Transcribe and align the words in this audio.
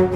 Fint, 0.00 0.14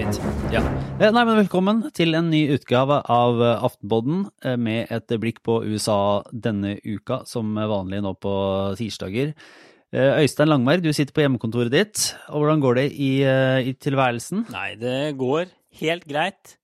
fint. 0.00 0.16
Ja. 0.50 0.58
Eh, 0.98 1.12
Nei, 1.14 1.22
men 1.22 1.38
velkommen 1.38 1.84
til 1.94 2.18
en 2.18 2.26
ny 2.32 2.40
utgave 2.56 2.96
av 3.06 3.38
eh, 3.38 3.62
Aftenpodden 3.68 4.24
eh, 4.42 4.56
med 4.58 4.90
et 4.90 5.14
blikk 5.22 5.38
på 5.46 5.60
USA 5.62 6.26
denne 6.34 6.82
uka, 6.82 7.22
som 7.30 7.54
vanlig 7.54 8.02
nå 8.02 8.10
på 8.18 8.34
tirsdager. 8.82 9.30
Øystein 9.94 10.50
Langberg, 10.50 10.82
du 10.82 10.90
sitter 10.90 11.14
på 11.14 11.22
hjemmekontoret 11.22 11.70
ditt. 11.70 12.10
og 12.34 12.42
Hvordan 12.42 12.66
går 12.66 12.74
det 12.80 12.88
i, 12.90 13.22
i 13.22 13.78
tilværelsen? 13.78 14.50
Nei, 14.50 14.74
det 14.78 15.14
går 15.22 15.46
helt 15.84 16.02
greit. 16.10 16.58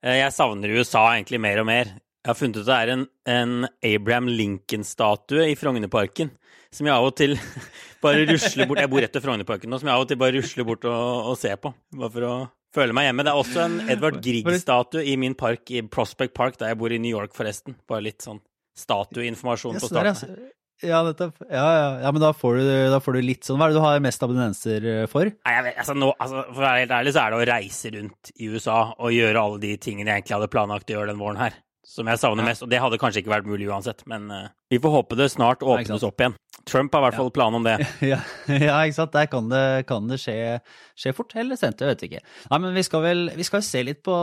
Jeg 0.00 0.32
savner 0.32 0.72
USA 0.72 1.04
egentlig 1.18 1.40
mer 1.44 1.60
og 1.60 1.68
mer. 1.68 1.84
Jeg 2.24 2.32
har 2.32 2.40
funnet 2.40 2.60
ut 2.60 2.68
det 2.68 2.76
er 2.80 2.88
en, 2.96 3.04
en 3.28 3.68
Abraham 3.84 4.28
Lincoln-statue 4.32 5.52
i 5.52 5.56
Frognerparken 5.56 6.32
som 6.78 6.88
jeg 6.88 6.94
av 6.94 7.08
og 7.08 7.16
til 7.18 7.34
bare 8.04 8.26
rusler 8.28 8.70
bort 8.70 8.82
Jeg 8.82 8.92
bor 8.92 9.02
rett 9.04 9.18
ved 9.18 9.24
Frognerparken 9.24 9.72
nå, 9.72 9.80
som 9.82 9.90
jeg 9.90 9.96
av 9.96 10.04
og 10.04 10.12
til 10.12 10.20
bare 10.20 10.36
rusler 10.38 10.68
bort 10.68 10.86
og, 10.88 11.32
og 11.32 11.40
ser 11.40 11.58
på. 11.60 11.74
Bare 11.98 12.14
for 12.14 12.28
å 12.28 12.34
føle 12.74 12.94
meg 12.96 13.08
hjemme. 13.08 13.24
Det 13.26 13.32
er 13.32 13.40
også 13.40 13.64
en 13.64 13.80
Edvard 13.88 14.20
Grieg-statue 14.24 15.02
i 15.08 15.16
min 15.20 15.34
park 15.38 15.72
i 15.74 15.82
Prospect 15.82 16.36
Park, 16.36 16.60
der 16.60 16.72
jeg 16.72 16.80
bor 16.80 16.94
i 16.94 17.00
New 17.02 17.12
York, 17.12 17.34
forresten. 17.36 17.78
Bare 17.90 18.04
litt 18.06 18.24
sånn 18.24 18.40
statueinformasjon 18.78 19.80
på 19.80 19.90
starten. 19.90 20.14
altså. 20.14 20.54
Ja, 20.86 21.00
nettopp. 21.02 21.40
Ja, 21.50 21.64
ja, 21.74 21.86
ja, 22.04 22.10
men 22.14 22.22
da 22.22 22.30
får, 22.36 22.60
du, 22.62 22.68
da 22.92 23.00
får 23.02 23.16
du 23.18 23.24
litt 23.26 23.46
sånn 23.46 23.58
Hva 23.58 23.66
er 23.66 23.72
det 23.72 23.80
du 23.80 23.82
har 23.82 24.02
mest 24.04 24.22
abonnenser 24.22 24.84
eh, 24.86 25.06
for? 25.10 25.26
Nei, 25.26 25.54
vet, 25.66 25.80
altså, 25.82 25.96
nå, 25.98 26.12
altså, 26.14 26.44
For 26.52 26.60
å 26.60 26.66
være 26.68 26.84
helt 26.84 26.94
ærlig, 27.00 27.14
så 27.16 27.24
er 27.24 27.34
det 27.34 27.40
å 27.40 27.48
reise 27.50 27.90
rundt 27.96 28.30
i 28.36 28.50
USA 28.52 28.76
og 28.94 29.16
gjøre 29.16 29.42
alle 29.42 29.58
de 29.64 29.72
tingene 29.82 30.12
jeg 30.12 30.22
egentlig 30.22 30.36
hadde 30.36 30.50
planlagt 30.52 30.92
å 30.92 30.94
gjøre 30.94 31.10
den 31.10 31.18
våren 31.18 31.42
her. 31.42 31.58
Som 31.88 32.08
jeg 32.10 32.20
savner 32.20 32.44
Ja. 32.44 32.50
mest. 32.50 32.62
Og 32.66 32.68
det 32.68 32.80
hadde 32.82 32.98
kanskje 33.00 33.22
ikke 33.22 33.32
vært 33.32 33.46
mulig 33.48 33.68
uansett, 33.70 34.02
men 34.10 34.26
uh, 34.30 34.48
vi 34.68 34.76
får 34.82 34.92
håpe 34.92 35.16
det 35.16 35.30
snart 35.32 35.62
åpnes 35.64 36.02
opp 36.04 36.20
igjen. 36.20 36.34
Trump 36.68 36.92
har 36.92 37.00
i 37.00 37.06
hvert 37.06 37.16
fall 37.16 37.30
plan 37.32 37.54
om 37.56 37.64
det. 37.64 37.78
Ja, 38.12 38.18
ja, 38.52 38.74
ikke 38.84 38.98
sant. 38.98 39.14
Der 39.14 39.28
kan 39.32 39.48
det, 39.48 39.62
kan 39.88 40.10
det 40.10 40.18
skje, 40.20 40.34
skje 40.98 41.14
fort 41.16 41.32
eller 41.40 41.56
sent, 41.56 41.80
jeg 41.80 41.94
vet 41.94 42.04
ikke. 42.04 42.20
Nei, 42.50 42.58
men 42.60 42.76
vi 42.76 42.82
skal 42.84 43.04
vel 43.06 43.22
vi 43.38 43.46
skal 43.46 43.64
se 43.64 43.80
litt 43.88 44.02
på, 44.04 44.16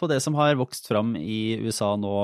på 0.00 0.08
det 0.10 0.18
som 0.24 0.34
har 0.40 0.58
vokst 0.58 0.90
fram 0.90 1.14
i 1.20 1.60
USA 1.62 1.92
nå 2.00 2.16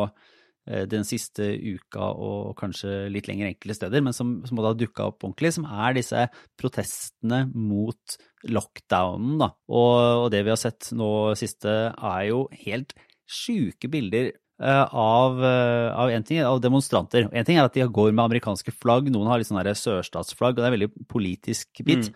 eh, 0.66 0.82
den 0.90 1.06
siste 1.06 1.46
uka, 1.46 2.10
og 2.18 2.56
kanskje 2.58 3.04
litt 3.14 3.30
lenger 3.30 3.52
enkelte 3.52 3.78
steder, 3.78 4.02
men 4.02 4.16
som, 4.16 4.34
som 4.50 4.58
har 4.64 4.74
dukka 4.80 5.12
opp 5.12 5.22
ordentlig, 5.28 5.54
som 5.60 5.68
er 5.70 5.94
disse 6.00 6.26
protestene 6.58 7.44
mot 7.54 8.18
lockdownen. 8.50 9.38
Da. 9.44 9.52
Og, 9.70 9.94
og 10.24 10.28
det 10.34 10.42
vi 10.42 10.52
har 10.56 10.60
sett 10.60 10.90
nå 10.96 11.12
siste, 11.38 11.78
er 11.94 12.26
jo 12.32 12.48
helt 12.66 12.98
sjuke 13.30 13.86
bilder 13.92 14.32
av, 14.58 15.38
eh, 15.44 15.88
av 15.94 16.10
en 16.10 16.24
ting, 16.26 16.42
av 16.42 16.60
demonstranter. 16.60 17.28
En 17.32 17.46
ting 17.46 17.58
er 17.58 17.68
at 17.68 17.74
de 17.74 17.86
går 17.86 18.12
med 18.12 18.24
amerikanske 18.26 18.74
flagg, 18.74 19.10
noen 19.14 19.30
har 19.30 19.38
litt 19.38 19.50
sånn 19.50 19.62
sørstatsflagg, 19.62 20.56
og 20.56 20.62
det 20.62 20.66
er 20.66 20.72
en 20.72 20.78
veldig 20.78 21.08
politisk 21.08 21.84
bit. 21.86 22.10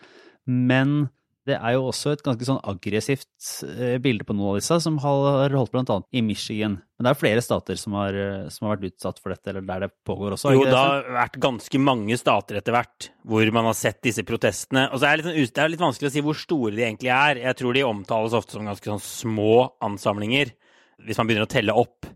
Men 0.46 1.10
det 1.46 1.56
er 1.56 1.74
jo 1.74 1.88
også 1.90 2.12
et 2.14 2.22
ganske 2.22 2.46
sånn 2.46 2.60
aggressivt 2.70 3.48
eh, 3.66 3.96
bilde 4.02 4.22
på 4.26 4.34
noen 4.36 4.52
av 4.52 4.58
disse, 4.60 4.76
som 4.84 4.98
har 5.02 5.50
holdt 5.50 5.72
blant 5.74 5.90
annet 5.90 6.06
i 6.14 6.22
Michigan. 6.22 6.76
Men 6.78 7.06
det 7.06 7.10
er 7.10 7.18
flere 7.18 7.42
stater 7.42 7.78
som 7.80 7.96
har, 7.98 8.14
eh, 8.14 8.44
som 8.54 8.68
har 8.68 8.76
vært 8.76 8.92
utsatt 8.92 9.18
for 9.18 9.34
dette, 9.34 9.50
eller 9.50 9.66
der 9.66 9.88
det 9.88 9.90
pågår 10.06 10.36
også. 10.36 10.52
Jo, 10.54 10.62
det 10.62 10.70
det, 10.70 10.78
har 10.78 11.10
vært 11.18 11.40
ganske 11.42 11.82
mange 11.82 12.18
stater 12.20 12.60
etter 12.60 12.76
hvert 12.76 13.10
hvor 13.26 13.54
man 13.58 13.66
har 13.66 13.78
sett 13.78 13.98
disse 14.06 14.22
protestene. 14.26 14.86
Og 14.92 15.02
så 15.02 15.10
er 15.10 15.18
det, 15.18 15.32
litt, 15.32 15.50
sånn 15.50 15.58
det 15.58 15.64
er 15.64 15.74
litt 15.74 15.82
vanskelig 15.82 16.12
å 16.12 16.14
si 16.14 16.24
hvor 16.28 16.38
store 16.38 16.76
de 16.76 16.86
egentlig 16.86 17.10
er. 17.10 17.42
Jeg 17.42 17.58
tror 17.58 17.74
de 17.74 17.86
omtales 17.90 18.38
ofte 18.38 18.54
som 18.54 18.70
ganske 18.70 18.94
sånn 18.94 19.02
små 19.02 19.54
ansamlinger, 19.82 20.54
hvis 21.02 21.18
man 21.18 21.26
begynner 21.26 21.50
å 21.50 21.54
telle 21.58 21.74
opp. 21.74 22.06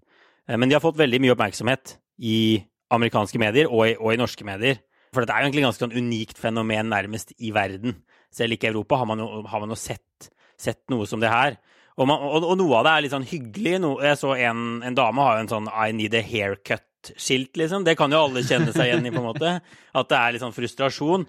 Eh, 0.48 0.56
Men 0.56 0.68
de 0.68 0.76
har 0.78 0.84
fått 0.84 0.98
veldig 0.98 1.20
mye 1.22 1.34
oppmerksomhet 1.36 1.96
i 2.22 2.62
amerikanske 2.94 3.38
medier 3.42 3.70
og 3.70 3.86
i, 3.88 3.94
og 3.98 4.14
i 4.14 4.20
norske 4.20 4.46
medier. 4.46 4.80
For 5.14 5.22
dette 5.22 5.34
er 5.34 5.42
jo 5.42 5.48
egentlig 5.48 5.62
et 5.62 5.68
ganske 5.70 5.84
sånn 5.86 5.96
unikt 5.96 6.38
fenomen 6.38 6.90
nærmest 6.92 7.32
i 7.38 7.52
verden. 7.54 7.96
Selv 8.34 8.56
ikke 8.56 8.68
i 8.68 8.72
Europa 8.74 8.98
har 9.00 9.08
man 9.08 9.22
jo, 9.22 9.42
har 9.48 9.62
man 9.62 9.72
jo 9.72 9.78
sett, 9.78 10.28
sett 10.60 10.82
noe 10.92 11.06
som 11.08 11.22
det 11.22 11.32
her. 11.32 11.56
Og, 11.96 12.04
man, 12.08 12.20
og, 12.20 12.44
og 12.44 12.58
noe 12.60 12.76
av 12.78 12.84
det 12.84 12.92
er 12.92 13.04
litt 13.06 13.14
sånn 13.14 13.26
hyggelig. 13.26 13.78
No, 13.80 13.94
jeg 14.04 14.20
så 14.20 14.34
en, 14.36 14.82
en 14.84 14.98
dame 14.98 15.24
har 15.24 15.38
jo 15.38 15.46
en 15.46 15.52
sånn 15.54 15.70
I 15.72 15.94
need 15.96 16.14
a 16.18 16.22
haircut-skilt, 16.26 17.54
liksom. 17.56 17.86
Det 17.86 17.96
kan 17.96 18.12
jo 18.12 18.26
alle 18.26 18.44
kjenne 18.44 18.74
seg 18.74 18.90
igjen 18.90 19.08
i, 19.08 19.14
på 19.14 19.22
en 19.22 19.30
måte. 19.30 19.54
At 19.96 20.10
det 20.12 20.18
er 20.20 20.36
litt 20.36 20.44
sånn 20.44 20.56
frustrasjon. 20.56 21.24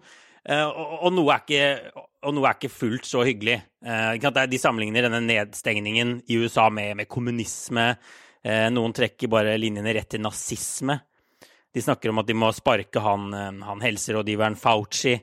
Eh, 0.47 0.63
og, 0.67 1.07
noe 1.15 1.39
ikke, 1.39 1.63
og 2.27 2.35
noe 2.35 2.49
er 2.49 2.59
ikke 2.59 2.73
fullt 2.73 3.07
så 3.07 3.23
hyggelig. 3.27 3.61
Eh, 3.87 4.29
de 4.51 4.59
sammenligner 4.59 5.07
denne 5.07 5.23
nedstengningen 5.23 6.17
i 6.27 6.41
USA 6.43 6.67
med, 6.73 6.97
med 6.99 7.11
kommunisme. 7.11 7.93
Eh, 8.47 8.67
noen 8.71 8.95
trekker 8.95 9.31
bare 9.31 9.57
linjene 9.59 9.93
rett 9.97 10.09
til 10.15 10.23
nazisme. 10.23 10.95
De 11.73 11.83
snakker 11.83 12.13
om 12.13 12.21
at 12.21 12.27
de 12.29 12.35
må 12.37 12.49
sparke 12.55 13.03
han, 13.03 13.29
eh, 13.35 13.63
han 13.67 13.83
helserådgiveren 13.83 14.55
Fauci. 14.59 15.17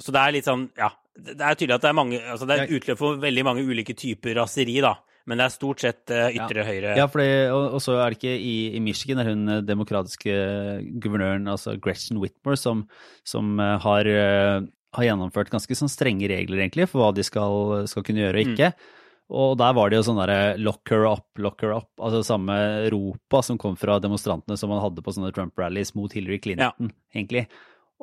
Så 0.00 0.14
det 0.14 0.20
er 0.20 0.34
litt 0.34 0.48
sånn, 0.48 0.64
ja 0.74 0.88
Det 1.14 1.38
er 1.38 1.54
tydelig 1.54 1.76
at 1.76 1.82
det 1.84 1.90
er 1.92 1.94
mange 1.94 2.18
altså 2.18 2.48
Det 2.50 2.54
er 2.58 2.72
utløp 2.74 2.98
for 2.98 3.20
veldig 3.22 3.44
mange 3.46 3.62
ulike 3.62 3.94
typer 3.94 4.34
raseri, 4.40 4.80
da. 4.82 4.96
Men 5.24 5.40
det 5.40 5.46
er 5.46 5.52
stort 5.54 5.80
sett 5.80 6.12
ytre 6.12 6.60
ja. 6.60 6.64
høyre. 6.68 6.94
Ja, 6.98 7.06
fordi, 7.08 7.28
og, 7.48 7.76
og 7.78 7.82
så 7.84 7.96
er 7.96 8.12
det 8.12 8.18
ikke 8.18 8.34
i, 8.34 8.56
i 8.76 8.80
Michigan 8.84 9.22
er 9.22 9.30
hun 9.30 9.48
eh, 9.48 9.62
demokratiske 9.64 10.34
guvernøren, 11.00 11.48
altså 11.48 11.78
Gretchen 11.80 12.20
Whitmore, 12.20 12.58
som, 12.60 12.84
som 13.24 13.54
eh, 13.62 13.76
har, 13.86 14.10
eh, 14.10 14.66
har 14.98 15.08
gjennomført 15.08 15.52
ganske 15.54 15.78
sånn 15.78 15.92
strenge 15.92 16.28
regler, 16.28 16.60
egentlig, 16.60 16.90
for 16.92 17.00
hva 17.00 17.14
de 17.16 17.24
skal, 17.24 17.86
skal 17.88 18.04
kunne 18.04 18.20
gjøre 18.26 18.42
og 18.42 18.52
ikke. 18.52 18.70
Og 19.32 19.54
der 19.56 19.72
var 19.76 19.88
det 19.88 19.98
jo 19.98 20.06
sånn 20.10 20.18
derre 20.20 20.56
lock 20.60 20.90
her 20.92 21.06
up, 21.08 21.26
lock 21.40 21.62
her 21.64 21.78
up, 21.78 21.88
altså 21.96 22.20
samme 22.26 22.56
ropa 22.92 23.40
som 23.46 23.56
kom 23.60 23.76
fra 23.80 23.96
demonstrantene 24.02 24.58
som 24.60 24.68
man 24.68 24.82
hadde 24.84 25.04
på 25.04 25.14
sånne 25.16 25.32
Trump-rallies 25.32 25.94
mot 25.96 26.12
Hillary 26.12 26.42
Clinton, 26.44 26.92
egentlig. 27.14 27.46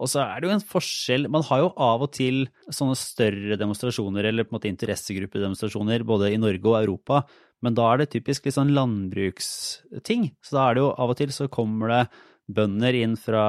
Og 0.02 0.10
så 0.10 0.24
er 0.24 0.40
det 0.40 0.48
jo 0.48 0.54
en 0.56 0.64
forskjell 0.64 1.28
Man 1.30 1.44
har 1.46 1.60
jo 1.62 1.68
av 1.84 2.06
og 2.06 2.14
til 2.16 2.46
sånne 2.74 2.96
større 2.98 3.58
demonstrasjoner, 3.60 4.26
eller 4.32 4.48
på 4.48 4.56
en 4.56 4.58
måte 4.58 4.72
interessegruppedemonstrasjoner, 4.72 6.08
både 6.08 6.32
i 6.34 6.42
Norge 6.42 6.72
og 6.72 6.80
Europa, 6.80 7.22
men 7.62 7.78
da 7.78 7.92
er 7.92 8.02
det 8.02 8.12
typisk 8.16 8.48
litt 8.48 8.58
sånn 8.58 8.74
landbruksting. 8.74 10.32
Så 10.42 10.58
da 10.58 10.66
er 10.66 10.78
det 10.78 10.86
jo 10.88 10.92
av 10.96 11.14
og 11.14 11.20
til 11.20 11.34
så 11.36 11.46
kommer 11.54 11.94
det 11.94 12.04
bønder 12.52 12.98
inn 12.98 13.14
fra, 13.20 13.46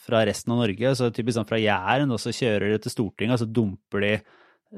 fra 0.00 0.24
resten 0.26 0.54
av 0.54 0.62
Norge, 0.64 0.94
så 0.96 1.10
typisk 1.14 1.36
sånn 1.36 1.50
fra 1.50 1.60
Jæren, 1.60 2.10
og 2.10 2.22
så 2.22 2.32
kjører 2.34 2.72
de 2.72 2.80
til 2.80 2.94
Stortinget, 2.94 3.36
og 3.36 3.42
så 3.42 3.50
dumper 3.60 4.06
de 4.06 4.14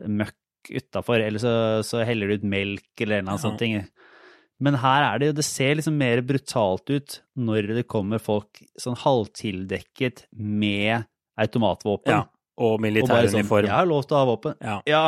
møkk 0.09 0.37
utafor, 0.71 1.21
eller 1.25 1.39
så, 1.43 1.53
så 1.87 2.05
heller 2.07 2.29
du 2.29 2.35
ut 2.41 2.45
melk 2.45 2.85
eller 3.01 3.19
en 3.19 3.25
eller 3.27 3.33
annen 3.33 3.41
Ja. 3.43 3.49
sånn 3.51 3.59
ting. 3.59 3.89
Men 4.63 4.77
her 4.79 5.03
er 5.09 5.19
det 5.19 5.27
jo, 5.27 5.33
det 5.41 5.45
ser 5.45 5.75
liksom 5.75 5.97
mer 5.99 6.21
brutalt 6.23 6.91
ut 6.93 7.17
når 7.35 7.73
det 7.75 7.87
kommer 7.91 8.21
folk 8.23 8.61
sånn 8.79 8.95
halvtildekket 9.01 10.27
med 10.33 11.05
automatvåpen. 11.41 12.13
Ja, 12.13 12.27
og 12.63 12.77
militæruniform. 12.85 13.65
sånn, 13.65 13.71
jeg 13.71 13.75
har 13.75 13.89
lov 13.89 14.05
til 14.07 14.15
å 14.17 14.21
ha 14.21 14.29
våpen. 14.29 14.55
Ja. 14.63 14.77
Ja, 14.87 15.05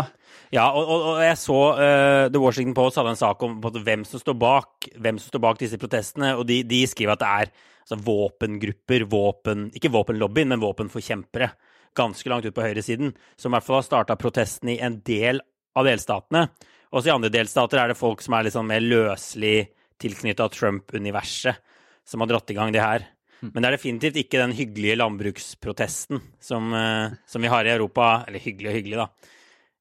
Ja, 0.55 0.65
og, 0.73 0.89
og, 0.89 1.05
og 1.13 1.21
jeg 1.23 1.37
så 1.39 1.59
uh, 1.79 2.29
The 2.33 2.41
Washington 2.41 2.75
Post 2.75 2.97
hadde 2.99 3.13
en 3.15 3.21
sak 3.21 3.43
om 3.43 3.61
på 3.63 3.71
hvem 3.85 4.05
som 4.07 4.21
står 4.23 4.37
bak 4.39 4.89
hvem 4.99 5.19
som 5.19 5.29
står 5.31 5.43
bak 5.45 5.59
disse 5.59 5.79
protestene, 5.79 6.33
og 6.39 6.47
de, 6.47 6.63
de 6.67 6.81
skriver 6.87 7.15
at 7.15 7.23
det 7.23 7.31
er 7.31 7.53
altså, 7.85 7.99
våpengrupper, 8.07 9.05
våpen 9.11 9.69
Ikke 9.75 9.91
våpenlobbyen, 9.95 10.49
men 10.55 10.63
våpenforkjempere, 10.63 11.51
ganske 11.97 12.31
langt 12.31 12.47
ut 12.47 12.55
på 12.57 12.65
høyresiden, 12.65 13.15
som 13.37 13.53
i 13.53 13.57
hvert 13.57 13.67
fall 13.67 13.81
har 13.81 13.87
starta 13.87 14.19
protesten 14.21 14.73
i 14.75 14.81
en 14.83 15.01
del 15.07 15.41
av 15.79 15.89
delstatene. 15.89 16.49
Også 16.95 17.11
i 17.11 17.15
andre 17.15 17.33
delstater 17.35 17.81
er 17.81 17.91
det 17.91 17.99
folk 17.99 18.23
som 18.23 18.37
er 18.37 18.47
litt 18.47 18.55
sånn 18.55 18.71
mer 18.71 18.85
løselig 18.85 19.71
tilknytta 20.03 20.49
Trump-universet, 20.53 21.59
som 22.07 22.23
har 22.23 22.31
dratt 22.31 22.53
i 22.53 22.57
gang 22.59 22.75
det 22.75 22.85
her. 22.85 23.07
Men 23.45 23.61
det 23.61 23.69
er 23.69 23.77
definitivt 23.77 24.19
ikke 24.23 24.41
den 24.41 24.55
hyggelige 24.57 24.97
landbruksprotesten 25.01 26.21
som, 26.41 26.73
eh, 26.73 27.17
som 27.27 27.43
vi 27.43 27.51
har 27.53 27.67
i 27.67 27.75
Europa. 27.75 28.25
Eller 28.29 28.41
hyggelig 28.41 28.71
og 28.71 28.77
hyggelig, 28.79 28.97
da. 28.97 29.09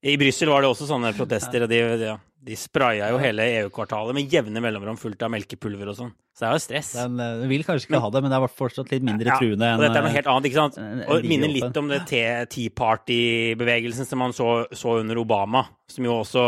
I 0.03 0.17
Brussel 0.19 0.49
var 0.51 0.61
det 0.61 0.71
også 0.73 0.87
sånne 0.89 1.13
protester, 1.15 1.63
og 1.63 1.69
de, 1.71 1.79
de, 2.01 2.15
de 2.43 2.57
spraya 2.59 3.07
jo 3.13 3.19
hele 3.21 3.45
EU-kvartalet 3.61 4.17
med 4.17 4.33
jevne 4.33 4.59
mellomrom 4.63 4.97
fullt 4.99 5.21
av 5.23 5.31
melkepulver 5.31 5.93
og 5.93 5.95
sånn. 5.95 6.11
Så 6.35 6.43
det 6.43 6.49
er 6.49 6.55
jo 6.57 6.61
stress. 6.65 6.91
den 6.97 7.19
eh, 7.23 7.47
vil 7.47 7.63
kanskje 7.63 7.87
ikke 7.87 8.01
ha 8.03 8.09
det, 8.11 8.21
men 8.25 8.33
det 8.33 8.39
er 8.39 8.53
fortsatt 8.57 8.91
litt 8.91 9.05
mindre 9.05 9.31
Ja, 9.31 9.39
truende 9.39 9.69
enn 9.69 9.79
og 9.79 9.85
dette 9.85 9.99
er 10.01 10.05
noe 10.07 10.11
eh, 10.11 10.17
helt 10.17 10.29
annet, 10.33 10.47
ikke 10.49 10.59
sant? 10.59 10.79
Og 11.13 11.27
minner 11.29 11.51
litt 11.53 11.79
om 11.79 11.91
det 11.91 12.01
Te- 12.09 12.45
Tea 12.51 12.73
Party-bevegelsen 12.75 14.09
som 14.09 14.19
man 14.23 14.33
så, 14.35 14.47
så 14.75 14.99
under 14.99 15.21
Obama, 15.21 15.65
som 15.91 16.07
jo 16.09 16.19
også 16.23 16.47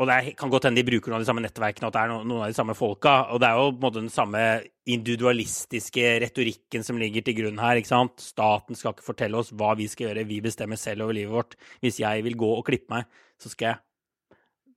og 0.00 0.08
det 0.08 0.14
er, 0.16 0.28
kan 0.32 0.48
godt 0.48 0.64
hende 0.64 0.80
de 0.80 0.86
bruker 0.88 1.12
noen 1.12 1.18
av 1.18 1.24
de 1.26 1.28
samme 1.28 1.42
nettverkene, 1.44 1.84
og 1.84 1.90
at 1.90 1.96
det 1.98 2.02
er 2.06 2.12
noen 2.24 2.38
av 2.40 2.48
de 2.48 2.56
samme 2.56 2.72
folka. 2.72 3.10
Og 3.34 3.40
det 3.42 3.50
er 3.50 3.58
jo 3.60 3.66
på 3.68 3.74
en 3.76 3.82
måte 3.84 4.00
den 4.00 4.08
samme 4.14 4.44
individualistiske 4.88 6.14
retorikken 6.24 6.86
som 6.86 6.96
ligger 6.96 7.24
til 7.26 7.36
grunn 7.36 7.60
her. 7.60 7.76
ikke 7.76 7.90
sant? 7.90 8.16
Staten 8.24 8.78
skal 8.78 8.94
ikke 8.94 9.04
fortelle 9.10 9.36
oss 9.36 9.52
hva 9.52 9.74
vi 9.76 9.90
skal 9.92 10.08
gjøre, 10.08 10.24
vi 10.30 10.40
bestemmer 10.40 10.80
selv 10.80 11.04
over 11.04 11.18
livet 11.18 11.34
vårt. 11.34 11.56
Hvis 11.84 12.00
jeg 12.00 12.24
vil 12.24 12.38
gå 12.40 12.48
og 12.56 12.64
klippe 12.70 12.94
meg, 12.94 13.10
så 13.40 13.52
skal 13.52 13.74
jeg 13.74 13.80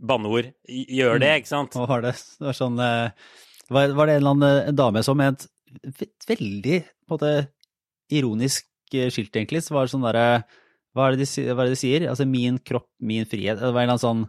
banneord 0.04 0.52
Gjør 0.68 1.22
det, 1.24 1.32
ikke 1.42 1.52
sant? 1.52 1.76
Mm. 1.78 1.88
var 1.90 2.06
det? 2.06 2.14
Det 2.40 2.48
var 2.50 2.58
sånn 2.58 2.80
eh, 2.84 3.34
Var, 3.74 3.96
var 3.98 4.10
det 4.10 4.18
en 4.18 4.22
eller 4.22 4.36
annen 4.36 4.50
eh, 4.50 4.72
en 4.72 4.80
dame 4.80 5.04
som 5.06 5.20
med 5.20 5.34
et 5.34 6.28
veldig 6.30 6.82
måte, 7.10 7.32
ironisk 8.14 8.68
eh, 8.94 9.10
skilt, 9.14 9.34
egentlig, 9.34 9.64
så 9.66 9.78
var 9.78 9.88
det 9.88 9.96
sånn 9.96 10.06
derre 10.06 10.28
hva, 10.94 11.10
det 11.10 11.24
de 11.26 11.46
hva 11.50 11.64
er 11.64 11.72
det 11.72 11.74
de 11.74 11.82
sier? 11.82 12.04
Altså 12.10 12.26
'min 12.30 12.60
kropp, 12.62 12.90
min 13.02 13.26
frihet'. 13.26 13.58
Det 13.58 13.72
var 13.74 13.82
en 13.82 13.90
eller 13.90 13.96
annen 13.96 14.04
sånn 14.04 14.26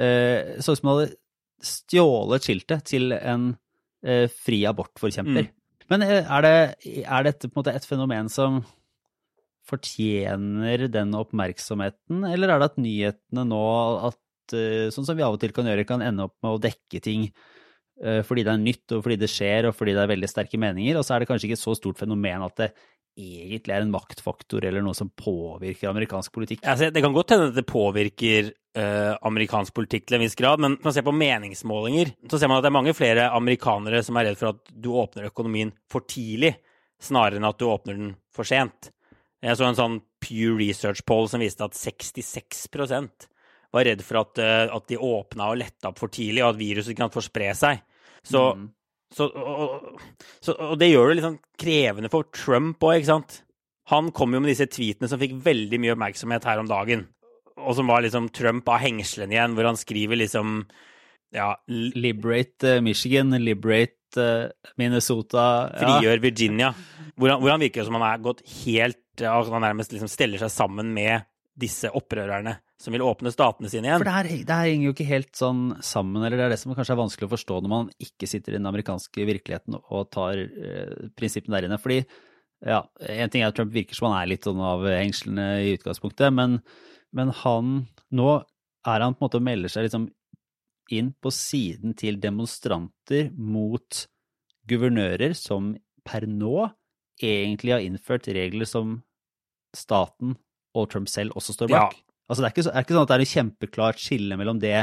eh, 0.00 0.56
Så 0.64 0.72
ut 0.72 0.80
som 0.80 0.88
hun 0.88 0.94
hadde 0.94 1.10
stjålet 1.62 2.46
skiltet 2.46 2.86
til 2.88 3.12
en 3.12 3.50
eh, 4.02 4.24
fri 4.32 4.62
abortforkjemper. 4.66 5.50
Mm. 5.50 5.58
Men 5.92 6.04
er, 6.06 6.46
det, 6.46 7.02
er 7.04 7.26
dette 7.26 7.50
på 7.50 7.58
en 7.58 7.60
måte 7.60 7.74
et 7.76 7.86
fenomen 7.86 8.30
som 8.32 8.62
fortjener 9.68 10.88
den 10.90 11.12
oppmerksomheten, 11.14 12.24
eller 12.26 12.50
er 12.50 12.62
det 12.62 12.70
at 12.72 12.80
nyhetene 12.82 13.44
nå, 13.46 13.62
at, 14.08 14.18
eh, 14.56 14.90
sånn 14.94 15.08
som 15.08 15.18
vi 15.18 15.24
av 15.26 15.36
og 15.36 15.42
til 15.42 15.54
kan 15.54 15.68
gjøre, 15.68 15.86
kan 15.88 16.04
ende 16.04 16.28
opp 16.28 16.38
med 16.44 16.56
å 16.56 16.62
dekke 16.62 17.02
ting 17.04 17.28
eh, 17.28 18.22
fordi 18.26 18.46
det 18.46 18.54
er 18.54 18.62
nytt, 18.62 18.86
og 18.96 19.04
fordi 19.04 19.18
det 19.20 19.30
skjer, 19.32 19.68
og 19.70 19.76
fordi 19.76 19.96
det 19.96 20.04
er 20.04 20.12
veldig 20.14 20.30
sterke 20.30 20.60
meninger, 20.60 20.98
og 20.98 21.06
så 21.06 21.16
er 21.16 21.22
det 21.22 21.30
kanskje 21.30 21.50
ikke 21.50 21.60
et 21.60 21.64
så 21.64 21.76
stort 21.78 22.00
fenomen 22.02 22.46
at 22.46 22.58
det 22.60 22.72
egentlig 23.18 23.74
er 23.74 23.84
en 23.84 23.92
maktfaktor 23.92 24.64
eller 24.64 24.84
noe 24.84 24.96
som 24.96 25.10
påvirker 25.12 25.90
amerikansk 25.90 26.32
politikk? 26.32 26.62
Altså, 26.64 26.88
det 26.92 27.02
kan 27.04 27.12
godt 27.12 27.34
hende 27.34 27.50
at 27.50 27.58
det 27.58 27.66
påvirker 27.68 28.48
uh, 28.78 29.18
amerikansk 29.28 29.74
politikk 29.76 30.06
til 30.06 30.16
en 30.16 30.24
viss 30.24 30.38
grad, 30.38 30.62
men 30.62 30.78
når 30.78 30.86
man 30.86 30.96
ser 30.96 31.06
på 31.06 31.14
meningsmålinger, 31.16 32.14
så 32.30 32.40
ser 32.40 32.48
man 32.48 32.60
at 32.60 32.64
det 32.64 32.70
er 32.72 32.78
mange 32.78 32.96
flere 32.96 33.28
amerikanere 33.36 34.00
som 34.06 34.16
er 34.16 34.30
redd 34.30 34.40
for 34.40 34.54
at 34.54 34.72
du 34.72 34.94
åpner 34.96 35.28
økonomien 35.28 35.74
for 35.92 36.08
tidlig, 36.08 36.54
snarere 37.02 37.40
enn 37.40 37.48
at 37.50 37.60
du 37.60 37.68
åpner 37.68 37.98
den 37.98 38.14
for 38.32 38.48
sent. 38.48 38.92
Jeg 39.42 39.58
så 39.58 39.66
en 39.66 39.78
sånn 39.78 40.00
Pew 40.22 40.54
Research-poll 40.60 41.26
som 41.28 41.42
viste 41.42 41.66
at 41.66 41.76
66 41.76 42.68
var 43.72 43.88
redd 43.88 44.04
for 44.04 44.20
at, 44.22 44.40
uh, 44.42 44.76
at 44.76 44.86
de 44.90 45.00
åpna 45.00 45.50
og 45.52 45.60
letta 45.62 45.90
opp 45.90 46.00
for 46.02 46.12
tidlig, 46.12 46.44
og 46.44 46.52
at 46.52 46.60
viruset 46.60 46.96
kan 46.98 47.12
få 47.12 47.24
spre 47.24 47.50
seg. 47.56 47.82
Så 48.26 48.52
mm. 48.58 48.70
Så, 49.12 49.26
og, 49.28 49.98
så, 50.40 50.54
og, 50.56 50.76
det 50.80 50.88
gjør 50.88 51.10
det 51.10 51.16
litt 51.18 51.26
sånn 51.26 51.40
krevende 51.60 52.08
for 52.12 52.28
Trump 52.32 52.80
òg, 52.80 52.94
ikke 52.96 53.10
sant? 53.10 53.42
Han 53.92 54.08
kom 54.16 54.32
jo 54.32 54.40
med 54.40 54.52
disse 54.52 54.64
tweetene 54.72 55.10
som 55.10 55.20
fikk 55.20 55.34
veldig 55.44 55.80
mye 55.82 55.92
oppmerksomhet 55.92 56.46
her 56.48 56.62
om 56.62 56.70
dagen, 56.70 57.04
og 57.60 57.76
som 57.76 57.90
var 57.92 58.04
liksom 58.04 58.30
Trump 58.32 58.70
av 58.72 58.80
hengslene 58.80 59.36
igjen, 59.36 59.56
hvor 59.58 59.68
han 59.68 59.76
skriver 59.80 60.22
liksom 60.22 60.62
ja 61.32 61.50
Liberate 61.68 62.78
uh, 62.78 62.82
Michigan, 62.84 63.32
liberate 63.40 64.20
uh, 64.20 64.72
Minnesota 64.80 65.44
Frigjør 65.76 66.18
ja. 66.18 66.22
Virginia. 66.24 66.72
Hvor 67.16 67.32
han, 67.32 67.40
hvor 67.40 67.54
han 67.54 67.62
virker 67.62 67.86
som 67.86 67.96
han 67.96 68.04
er 68.08 68.24
gått 68.24 68.42
helt 68.62 68.98
altså 69.20 69.52
Han 69.52 69.64
nærmest 69.64 69.92
liksom 69.92 70.08
steller 70.08 70.40
seg 70.40 70.48
sammen 70.52 70.88
med 70.96 71.26
disse 71.60 71.90
opprørerne 71.92 72.54
som 72.82 72.94
vil 72.94 73.04
åpne 73.06 73.30
statene 73.30 73.70
sine 73.70 73.88
igjen. 73.88 74.00
For 74.00 74.08
det 74.08 74.14
her, 74.16 74.28
det 74.32 74.56
her, 74.58 74.68
henger 74.68 74.88
jo 74.88 74.94
ikke 74.96 75.08
helt 75.08 75.32
sånn 75.38 75.62
sammen, 75.86 76.22
eller 76.22 76.38
det 76.38 76.46
er 76.46 76.54
det 76.54 76.60
som 76.62 76.74
kanskje 76.74 76.96
er 76.96 77.00
vanskelig 77.02 77.28
å 77.28 77.32
forstå 77.36 77.60
når 77.62 77.72
man 77.72 77.90
ikke 78.02 78.28
sitter 78.30 78.54
i 78.54 78.58
den 78.58 78.68
amerikanske 78.70 79.26
virkeligheten 79.28 79.78
og 79.80 80.08
tar 80.14 80.40
eh, 80.42 81.10
prinsippene 81.18 81.58
der 81.58 81.68
inne. 81.68 81.78
Fordi 81.82 82.00
ja, 82.62 82.80
en 83.14 83.30
ting 83.30 83.44
er 83.44 83.52
at 83.52 83.58
Trump 83.58 83.72
virker 83.74 83.98
som 83.98 84.10
han 84.10 84.18
er 84.20 84.32
litt 84.32 84.46
sånn 84.46 84.62
av 84.62 84.84
hengslene 84.86 85.46
i 85.62 85.76
utgangspunktet, 85.76 86.34
men, 86.34 86.60
men 87.14 87.34
han 87.42 87.78
Nå 88.12 88.32
er 88.84 89.00
han 89.00 89.14
på 89.16 89.22
en 89.22 89.24
måte 89.24 89.38
og 89.40 89.44
melder 89.46 89.72
seg 89.72 89.86
liksom 89.86 90.10
inn 90.92 91.14
på 91.22 91.30
siden 91.32 91.94
til 91.96 92.18
demonstranter 92.20 93.30
mot 93.32 94.02
guvernører 94.68 95.32
som 95.38 95.72
per 96.04 96.26
nå 96.28 96.66
egentlig 97.22 97.72
har 97.72 97.84
innført 97.86 98.28
regler 98.34 98.68
som 98.68 98.98
staten 99.72 100.34
og 100.76 100.90
Trump 100.92 101.08
selv 101.08 101.38
også 101.38 101.54
står 101.56 101.72
bak. 101.72 101.96
Ja. 101.96 102.11
Altså, 102.32 102.42
det 102.42 102.48
er 102.48 102.54
ikke, 102.54 102.70
er 102.72 102.86
ikke, 102.86 102.96
sånn 102.96 103.04
at 103.04 103.10
det 103.10 103.16
er 103.18 103.24
et 103.26 103.34
kjempeklart 103.36 104.00
skille 104.00 104.38
mellom 104.40 104.60
det, 104.62 104.76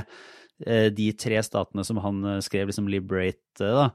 eh, 0.68 0.90
de 0.94 1.08
tre 1.18 1.42
statene 1.46 1.86
som 1.88 1.98
han 2.04 2.22
eh, 2.36 2.42
skrev, 2.46 2.70
liksom 2.70 2.90
Liberate, 2.94 3.66
da, 3.66 3.90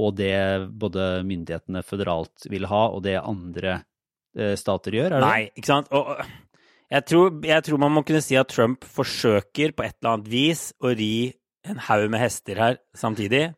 og 0.00 0.14
det 0.20 0.36
både 0.78 1.08
myndighetene 1.26 1.82
føderalt 1.86 2.46
vil 2.52 2.68
ha, 2.70 2.84
og 2.92 3.02
det 3.08 3.16
andre 3.22 3.80
eh, 4.36 4.52
stater 4.60 5.00
gjør? 5.00 5.16
er 5.16 5.16
det? 5.16 5.26
Nei, 5.26 5.42
ikke 5.56 5.72
sant. 5.72 5.90
Og 5.96 6.12
jeg 6.90 7.06
tror, 7.06 7.32
jeg 7.46 7.66
tror 7.66 7.82
man 7.82 7.96
må 7.96 8.04
kunne 8.06 8.22
si 8.24 8.36
at 8.38 8.52
Trump 8.52 8.84
forsøker 8.84 9.74
på 9.74 9.86
et 9.86 9.96
eller 9.96 10.16
annet 10.16 10.30
vis 10.30 10.68
å 10.82 10.92
ri 10.92 11.30
en 11.68 11.80
haug 11.84 12.06
med 12.08 12.22
hester 12.22 12.56
her 12.56 12.76
samtidig. 12.96 13.50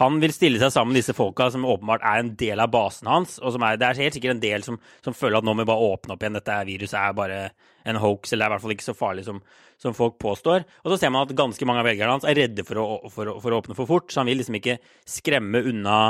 Han 0.00 0.18
vil 0.22 0.32
stille 0.34 0.58
seg 0.58 0.72
sammen 0.74 0.92
med 0.92 1.00
disse 1.00 1.14
folka 1.14 1.46
som 1.54 1.66
åpenbart 1.68 2.02
er 2.02 2.22
en 2.22 2.32
del 2.38 2.62
av 2.62 2.72
basen 2.72 3.10
hans. 3.10 3.36
og 3.38 3.54
er, 3.60 3.76
Det 3.78 3.86
er 3.86 4.00
helt 4.02 4.16
sikkert 4.16 4.34
en 4.34 4.42
del 4.42 4.64
som, 4.66 4.78
som, 5.04 5.14
føler 5.14 5.38
at 5.38 5.46
nå 5.46 5.54
må 5.54 5.62
vi 5.62 5.70
bare 5.70 5.90
åpne 5.94 6.16
opp 6.16 6.24
igjen, 6.24 6.38
dette 6.40 6.58
viruset 6.66 6.98
er 6.98 7.14
bare 7.14 7.40
en 7.84 8.00
hoax, 8.00 8.32
eller 8.32 8.42
det 8.42 8.46
er 8.46 8.50
i 8.50 8.54
hvert 8.54 8.64
fall 8.64 8.74
ikke 8.74 8.88
så 8.88 8.96
farlig 8.98 9.26
som, 9.28 9.40
som 9.78 9.94
folk 9.94 10.18
påstår. 10.18 10.64
Og 10.82 10.90
så 10.90 10.98
ser 10.98 11.14
man 11.14 11.28
at 11.28 11.36
ganske 11.36 11.68
mange 11.68 11.84
av 11.84 11.88
velgerne 11.88 12.16
hans 12.16 12.26
er 12.26 12.38
redde 12.40 12.66
for 12.66 12.80
å, 12.80 12.86
for, 13.12 13.36
for 13.38 13.54
å, 13.54 13.60
åpne 13.62 13.78
for 13.78 13.90
fort, 13.90 14.10
så 14.10 14.22
han 14.22 14.32
vil 14.32 14.42
liksom 14.42 14.58
ikke 14.58 14.80
skremme 15.06 15.62
unna, 15.70 16.00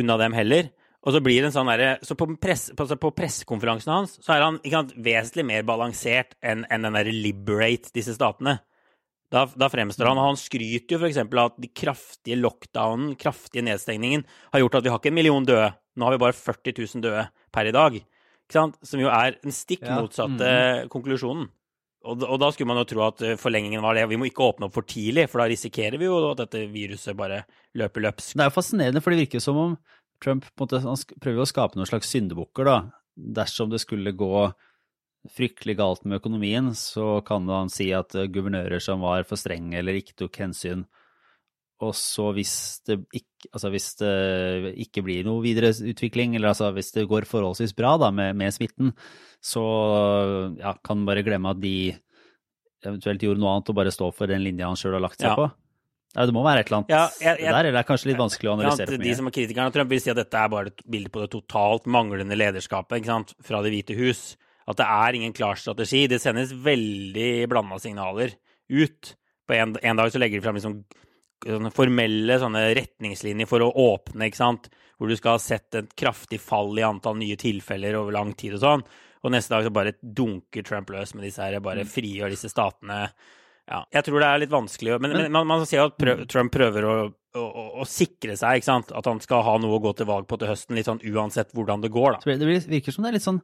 unna 0.00 0.18
dem 0.24 0.38
heller. 0.38 0.72
Og 1.02 1.16
så 1.16 1.20
blir 1.20 1.42
det 1.42 1.50
en 1.50 1.56
sånn 1.56 1.68
der, 1.72 1.98
så 2.06 2.14
på, 2.16 2.30
press, 2.40 2.68
på, 2.78 2.86
på 2.86 3.14
pressekonferansen 3.18 3.90
hans 3.90 4.20
så 4.22 4.36
er 4.36 4.44
han 4.46 4.60
sant, 4.62 4.92
vesentlig 4.94 5.44
mer 5.48 5.64
balansert 5.66 6.36
enn 6.40 6.62
en 6.70 6.86
den 6.86 6.96
derre 6.96 7.12
liberate 7.12 7.90
disse 7.92 8.14
statene. 8.14 8.60
Da, 9.32 9.46
da, 9.56 9.68
fremstår 9.72 10.10
han, 10.10 10.20
han 10.20 10.36
skryter 10.36 10.98
jo 10.98 11.00
f.eks. 11.00 11.22
av 11.24 11.38
at 11.46 11.54
de 11.62 11.70
kraftige 11.72 12.36
lockdownen, 12.36 13.14
kraftige 13.20 13.64
nedstengningen, 13.64 14.26
har 14.52 14.60
gjort 14.60 14.76
at 14.76 14.84
vi 14.84 14.92
har 14.92 15.00
ikke 15.00 15.12
en 15.12 15.16
million 15.16 15.46
døde. 15.48 15.70
Nå 15.96 16.04
har 16.04 16.16
vi 16.16 16.20
bare 16.20 16.36
40 16.36 16.76
000 16.76 17.04
døde 17.06 17.24
per 17.52 17.68
i 17.68 17.72
dag. 17.74 17.96
Ikke 17.96 18.58
sant? 18.58 18.76
Som 18.84 19.00
jo 19.00 19.08
er 19.12 19.38
den 19.40 19.56
stikk 19.56 19.86
motsatte 19.88 20.52
ja. 20.52 20.62
mm. 20.84 20.92
konklusjonen. 20.92 21.48
Og, 22.02 22.24
og, 22.26 22.34
da 22.42 22.48
skulle 22.50 22.66
man 22.72 22.80
jo 22.80 22.86
tro 22.90 23.04
at 23.06 23.22
eh, 23.22 23.38
forlengingen 23.38 23.82
var 23.84 23.94
det. 23.94 24.08
Vi 24.10 24.18
må 24.18 24.26
ikke 24.26 24.44
åpne 24.44 24.66
opp 24.66 24.74
for 24.74 24.86
tidlig, 24.88 25.28
for 25.30 25.42
da 25.42 25.46
risikerer 25.52 26.00
vi 26.00 26.08
jo 26.08 26.18
at 26.32 26.40
dette 26.42 26.64
viruset 26.72 27.16
bare 27.18 27.44
løper 27.78 28.08
løpsk. 28.08 28.34
Det 28.34 28.42
er 28.42 28.50
jo 28.50 28.56
fascinerende, 28.56 29.02
for 29.04 29.14
det 29.14 29.22
virker 29.22 29.44
som 29.44 29.60
om 29.60 29.76
Trump 30.22 30.48
måte, 30.60 30.82
prøver 31.22 31.44
å 31.44 31.48
skape 31.48 31.78
noen 31.78 31.88
slags 31.88 32.10
syndebukker, 32.12 32.66
da. 32.68 32.76
Dersom 33.38 33.70
det 33.70 33.82
skulle 33.82 34.14
gå 34.18 34.34
fryktelig 35.30 35.76
galt 35.78 36.02
med 36.04 36.18
økonomien, 36.18 36.72
så 36.74 37.20
kan 37.26 37.46
han 37.50 37.70
si 37.72 37.92
at 37.94 38.16
eh, 38.18 38.30
guvernører 38.32 38.82
som 38.82 39.04
var 39.04 39.26
for 39.28 39.40
strenge 39.40 39.78
eller 39.78 40.00
ikke 40.00 40.16
tok 40.18 40.40
hensyn, 40.42 40.84
og 41.82 41.96
så 41.98 42.28
hvis 42.36 42.54
det 42.86 43.00
ikke, 43.10 43.48
altså 43.50 43.70
hvis 43.72 43.88
det 43.98 44.12
ikke 44.84 45.02
blir 45.02 45.26
noe 45.26 45.42
videre 45.42 45.72
utvikling, 45.74 46.36
eller 46.38 46.52
altså 46.52 46.70
hvis 46.76 46.92
det 46.94 47.08
går 47.10 47.26
forholdsvis 47.26 47.74
bra 47.78 47.96
da 47.98 48.12
med, 48.14 48.36
med 48.38 48.54
smitten, 48.54 48.92
så 49.42 49.62
ja, 50.60 50.76
kan 50.78 51.00
man 51.00 51.08
bare 51.10 51.24
glemme 51.26 51.50
at 51.50 51.62
de 51.62 51.90
eventuelt 52.86 53.22
gjorde 53.22 53.42
noe 53.42 53.56
annet 53.56 53.72
og 53.72 53.78
bare 53.78 53.94
stå 53.94 54.12
for 54.14 54.30
den 54.30 54.44
linja 54.46 54.70
han 54.70 54.78
sjøl 54.78 54.94
har 54.98 55.04
lagt 55.08 55.18
seg 55.18 55.32
ja. 55.32 55.34
på. 55.38 55.48
Ja, 56.12 56.26
det 56.28 56.34
må 56.36 56.42
være 56.44 56.60
et 56.60 56.68
eller 56.68 56.82
annet 56.82 56.90
ja, 56.92 57.02
jeg, 57.16 57.40
jeg, 57.40 57.48
der, 57.48 57.58
eller 57.58 57.72
det 57.72 57.80
er 57.80 57.88
kanskje 57.88 58.10
litt 58.10 58.20
vanskelig 58.20 58.50
å 58.50 58.54
analysere. 58.58 58.98
Ja, 58.98 59.02
de 59.02 59.14
som 59.16 59.30
er 59.30 59.34
kritikerne 59.34 59.72
av 59.72 59.74
Trump, 59.74 59.90
vil 59.94 60.02
si 60.04 60.12
at 60.12 60.20
dette 60.20 60.38
er 60.38 60.50
bare 60.52 60.70
et 60.70 60.82
bilde 60.94 61.10
på 61.10 61.22
det 61.22 61.30
totalt 61.32 61.88
manglende 61.90 62.36
lederskapet 62.36 63.00
ikke 63.00 63.10
sant? 63.10 63.34
fra 63.42 63.62
Det 63.64 63.72
hvite 63.72 63.96
hus 63.98 64.22
at 64.68 64.78
det 64.78 64.86
er 64.86 65.18
ingen 65.18 65.34
klar 65.36 65.58
strategi. 65.58 66.06
Det 66.10 66.20
sendes 66.22 66.54
veldig 66.54 67.48
blanda 67.50 67.78
signaler 67.82 68.34
ut. 68.72 69.14
På 69.48 69.56
en, 69.56 69.76
en, 69.82 69.98
dag 69.98 70.12
så 70.12 70.20
legger 70.22 70.38
de 70.38 70.44
fram 70.44 70.58
liksom 70.58 70.76
sånne 71.42 71.72
formelle 71.74 72.38
sånne 72.38 72.68
retningslinjer 72.78 73.48
for 73.50 73.64
å 73.64 73.72
åpne, 73.90 74.28
ikke 74.28 74.38
sant? 74.38 74.70
hvor 75.02 75.10
du 75.10 75.16
skal 75.18 75.34
ha 75.34 75.42
sett 75.42 75.74
et 75.74 75.94
kraftig 75.98 76.38
fall 76.38 76.76
i 76.78 76.84
antall 76.86 77.16
nye 77.18 77.34
tilfeller 77.34 77.96
over 77.98 78.14
lang 78.14 78.28
tid 78.38 78.54
og 78.54 78.60
sånn. 78.62 78.84
Og 79.22 79.32
neste 79.34 79.50
dag 79.50 79.66
så 79.66 79.72
bare 79.74 79.96
dunker 79.98 80.62
Trump 80.66 80.92
løs 80.94 81.16
med 81.16 81.26
disse 81.26 81.42
her, 81.42 81.58
bare 81.62 81.82
mm. 81.82 81.90
frigjør 81.90 82.30
disse 82.30 82.50
statene. 82.52 83.00
Ja, 83.66 83.80
jeg 83.94 84.06
tror 84.06 84.22
det 84.22 84.28
er 84.28 84.40
litt 84.42 84.50
vanskelig 84.50 84.96
Men, 84.98 85.12
men 85.14 85.34
man, 85.34 85.46
man 85.46 85.66
ser 85.66 85.78
jo 85.78 85.84
at 85.90 85.98
prøv, 85.98 86.24
Trump 86.30 86.50
prøver 86.54 86.86
å, 86.86 86.94
å, 87.38 87.44
å, 87.82 87.86
sikre 87.86 88.34
seg, 88.38 88.58
ikke 88.58 88.68
sant? 88.68 88.94
At 88.94 89.10
han 89.10 89.22
skal 89.22 89.44
ha 89.46 89.54
noe 89.62 89.78
å 89.78 89.82
gå 89.82 89.94
til 89.98 90.06
valg 90.10 90.26
på 90.30 90.38
til 90.38 90.50
høsten, 90.50 90.78
litt 90.78 90.90
sånn 90.90 91.02
uansett 91.02 91.54
hvordan 91.54 91.82
det 91.84 91.92
går, 91.94 92.18
da. 92.18 92.36
Det 92.38 92.50
virker 92.70 92.94
som 92.94 93.06
det 93.06 93.12
er 93.12 93.18
litt 93.18 93.26
sånn 93.26 93.42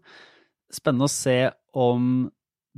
spennende 0.72 1.08
å 1.08 1.12
se 1.12 1.38
om 1.78 2.28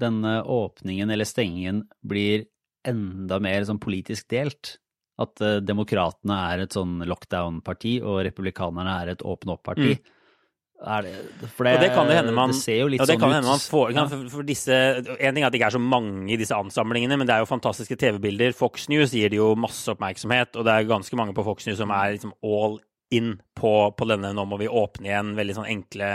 denne 0.00 0.40
åpningen 0.42 1.10
eller 1.10 1.28
stengingen 1.28 1.84
blir 2.06 2.46
enda 2.86 3.40
mer 3.42 3.66
sånn 3.68 3.80
politisk 3.82 4.30
delt. 4.32 4.78
At 5.20 5.36
uh, 5.44 5.58
demokratene 5.60 6.38
er 6.54 6.64
et 6.64 6.72
sånn 6.76 7.02
lockdown-parti, 7.04 7.98
og 8.00 8.22
republikanerne 8.24 8.94
er 9.02 9.12
et 9.12 9.24
åpne 9.26 9.58
opp-parti. 9.58 9.92
Mm. 9.98 10.16
Det, 10.80 11.48
for 11.52 11.68
det, 11.68 11.74
og 11.76 11.82
det 11.82 11.88
kan 11.92 12.06
det 12.08 12.14
hende 12.16 12.32
man, 12.32 12.54
det 12.54 12.62
ser 12.62 12.78
jo 12.78 12.86
litt 12.88 13.02
sånn 13.04 13.20
ut. 13.20 13.44
Man 13.44 13.60
får, 13.60 13.90
ja. 13.92 14.06
for, 14.08 14.22
for 14.32 14.46
disse, 14.48 14.72
en 14.96 15.36
ting 15.36 15.42
er 15.42 15.50
at 15.50 15.52
det 15.52 15.60
ikke 15.60 15.68
er 15.68 15.76
så 15.76 15.82
mange 15.82 16.32
i 16.32 16.38
disse 16.40 16.56
ansamlingene, 16.56 17.18
men 17.20 17.28
det 17.28 17.34
er 17.34 17.44
jo 17.44 17.50
fantastiske 17.50 17.98
TV-bilder. 18.00 18.56
Fox 18.56 18.88
News 18.88 19.12
gir 19.12 19.28
det 19.28 19.36
jo 19.36 19.50
masse 19.60 19.92
oppmerksomhet, 19.92 20.56
og 20.56 20.64
det 20.64 20.72
er 20.72 20.88
ganske 20.88 21.18
mange 21.20 21.36
på 21.36 21.44
Fox 21.44 21.68
News 21.68 21.82
som 21.82 21.92
er 21.92 22.14
liksom 22.16 22.32
all 22.40 22.78
in 23.12 23.34
på, 23.58 23.74
på 23.92 24.08
denne 24.08 24.32
'nå 24.32 24.46
må 24.48 24.56
vi 24.56 24.70
åpne 24.70 25.10
igjen', 25.10 25.34
veldig 25.36 25.58
sånn 25.58 25.68
enkle, 25.68 26.10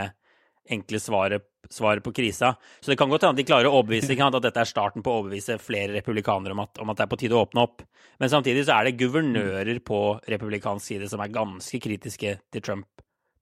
enkle 0.72 1.02
svaret 1.04 1.46
svaret 1.72 2.04
på 2.04 2.14
krisa. 2.16 2.54
Så 2.80 2.92
det 2.92 2.98
kan 3.00 3.10
godt 3.10 3.26
hende 3.26 3.36
at 3.36 3.42
de 3.42 3.48
klarer 3.48 3.70
å 3.70 3.80
overbevise 3.80 4.16
at 4.16 4.38
dette 4.44 4.62
er 4.62 4.70
starten 4.70 5.04
på 5.06 5.12
å 5.12 5.22
overbevise 5.22 5.58
flere 5.62 5.96
republikanere 5.96 6.56
om 6.56 6.64
at, 6.64 6.80
om 6.82 6.92
at, 6.92 7.00
det 7.00 7.06
er 7.06 7.12
på 7.12 7.20
tide 7.22 7.38
å 7.38 7.44
åpne 7.46 7.66
opp. 7.66 7.84
Men 8.22 8.32
samtidig 8.32 8.66
så 8.68 8.78
er 8.78 8.88
det 8.88 9.00
guvernører 9.02 9.82
på 9.86 10.00
republikansk 10.32 10.94
side 10.94 11.10
som 11.12 11.24
er 11.24 11.34
ganske 11.34 11.82
kritiske 11.84 12.38
til 12.54 12.66
Trump, 12.66 12.88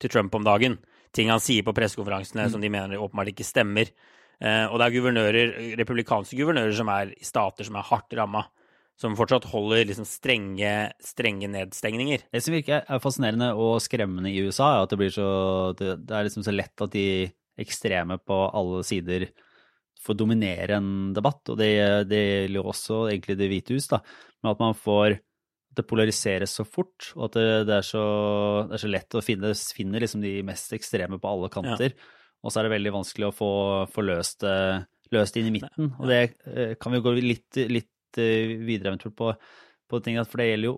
til 0.01 0.13
Trump 0.13 0.35
om 0.35 0.47
dagen. 0.47 0.79
Ting 1.13 1.29
han 1.29 1.43
sier 1.43 1.65
på 1.65 1.75
pressekonferansene 1.77 2.49
som 2.49 2.63
de 2.63 2.73
mener 2.73 3.01
åpenbart 3.01 3.33
ikke 3.33 3.45
stemmer. 3.47 3.91
Eh, 4.41 4.65
og 4.65 4.79
det 4.79 4.87
er 4.87 4.97
guvernører, 4.97 5.55
republikanske 5.79 6.39
guvernører 6.39 6.73
som 6.75 6.89
er 6.91 7.13
i 7.13 7.27
stater 7.27 7.69
som 7.69 7.77
er 7.77 7.89
hardt 7.91 8.17
ramma 8.17 8.47
som 8.99 9.15
fortsatt 9.17 9.47
holder 9.51 9.87
liksom 9.89 10.05
strenge, 10.07 10.73
strenge 11.03 11.49
nedstengninger. 11.51 12.27
Det 12.31 12.41
som 12.45 12.55
virker 12.55 12.83
er 12.85 13.01
fascinerende 13.03 13.51
og 13.57 13.79
skremmende 13.83 14.31
i 14.31 14.43
USA, 14.45 14.75
er 14.75 14.85
at 14.85 14.93
det 14.93 15.09
så 15.15 15.29
det 15.79 15.95
er 15.97 16.27
liksom 16.27 16.45
så 16.45 16.53
lett 16.53 16.85
at 16.85 16.93
de 16.93 17.07
ekstreme 17.59 18.17
på 18.21 18.37
alle 18.49 18.81
sider 18.87 19.27
får 20.03 20.17
dominere 20.19 20.77
en 20.79 21.11
debatt, 21.15 21.41
og 21.53 21.59
det, 21.59 21.69
det 22.09 22.21
gjelder 22.21 22.59
jo 22.59 22.65
også 22.73 22.97
egentlig 23.11 23.37
Det 23.39 23.49
hvite 23.51 23.77
hus, 23.77 23.87
da, 23.91 24.01
men 24.41 24.51
at 24.51 24.63
man 24.63 24.75
får 24.77 25.19
det 25.73 25.85
polariseres 25.89 26.53
så 26.59 26.65
fort, 26.67 27.11
og 27.15 27.29
at 27.29 27.37
det, 27.37 27.45
det, 27.69 27.77
er, 27.79 27.85
så, 27.87 28.03
det 28.69 28.77
er, 28.77 28.83
så, 28.83 28.91
lett 28.91 29.17
å 29.17 29.23
finne, 29.25 29.53
finne 29.73 30.01
liksom 30.03 30.21
de 30.21 30.35
mest 30.45 30.75
ekstreme 30.75 31.17
på 31.21 31.29
alle 31.31 31.49
kanter. 31.53 31.95
Ja. 31.95 32.11
og 32.43 32.53
så 32.53 32.59
er 32.59 32.67
det 32.67 32.75
veldig 32.75 32.93
vanskelig 32.93 33.29
å 33.29 33.33
få, 33.33 33.51
få 33.89 34.05
løst, 34.05 34.45
løst 35.15 35.39
inn 35.39 35.49
i 35.49 35.55
midten. 35.55 35.89
Og 35.97 36.11
det 36.11 36.19
eh, 36.51 36.75
kan 36.77 36.93
vi 36.93 37.01
gå 37.01 37.15
litt, 37.17 37.61
litt 37.71 38.21
eh, 38.21 38.53
videre 38.61 38.93
eventuelt 38.93 39.17
på, 39.17 39.31
på 39.89 40.01
ting, 40.05 40.19
for 40.29 40.43
det 40.43 40.51
gjelder 40.51 40.73
jo 40.73 40.77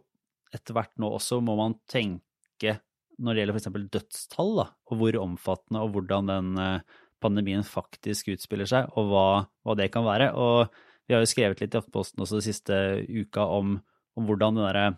etter 0.56 0.78
hvert 0.78 0.94
nå 1.02 1.12
også, 1.18 1.42
må 1.44 1.58
man 1.60 1.76
tenke 1.92 2.78
når 3.20 3.36
det 3.36 3.44
gjelder 3.44 3.58
f.eks. 3.58 3.90
dødstall, 3.96 4.54
da, 4.60 4.66
og 4.92 5.00
hvor 5.00 5.20
omfattende 5.22 5.84
og 5.84 5.94
hvordan 5.96 6.32
den 6.32 6.62
eh, 6.62 6.96
pandemien 7.24 7.66
faktisk 7.68 8.34
utspiller 8.34 8.70
seg, 8.70 8.92
og 8.98 9.12
hva, 9.12 9.28
hva 9.66 9.78
det 9.80 9.90
kan 9.94 10.06
være. 10.08 10.32
Og 10.36 10.68
vi 11.06 11.16
har 11.16 11.24
jo 11.24 11.30
skrevet 11.30 11.62
litt 11.62 11.76
i 11.76 11.80
Aftenposten 11.80 12.24
også 12.24 12.42
de 12.42 12.48
siste 12.48 12.82
uka 13.08 13.46
om, 13.58 13.78
om 14.18 14.28
hvordan, 14.28 14.60
der, 14.62 14.98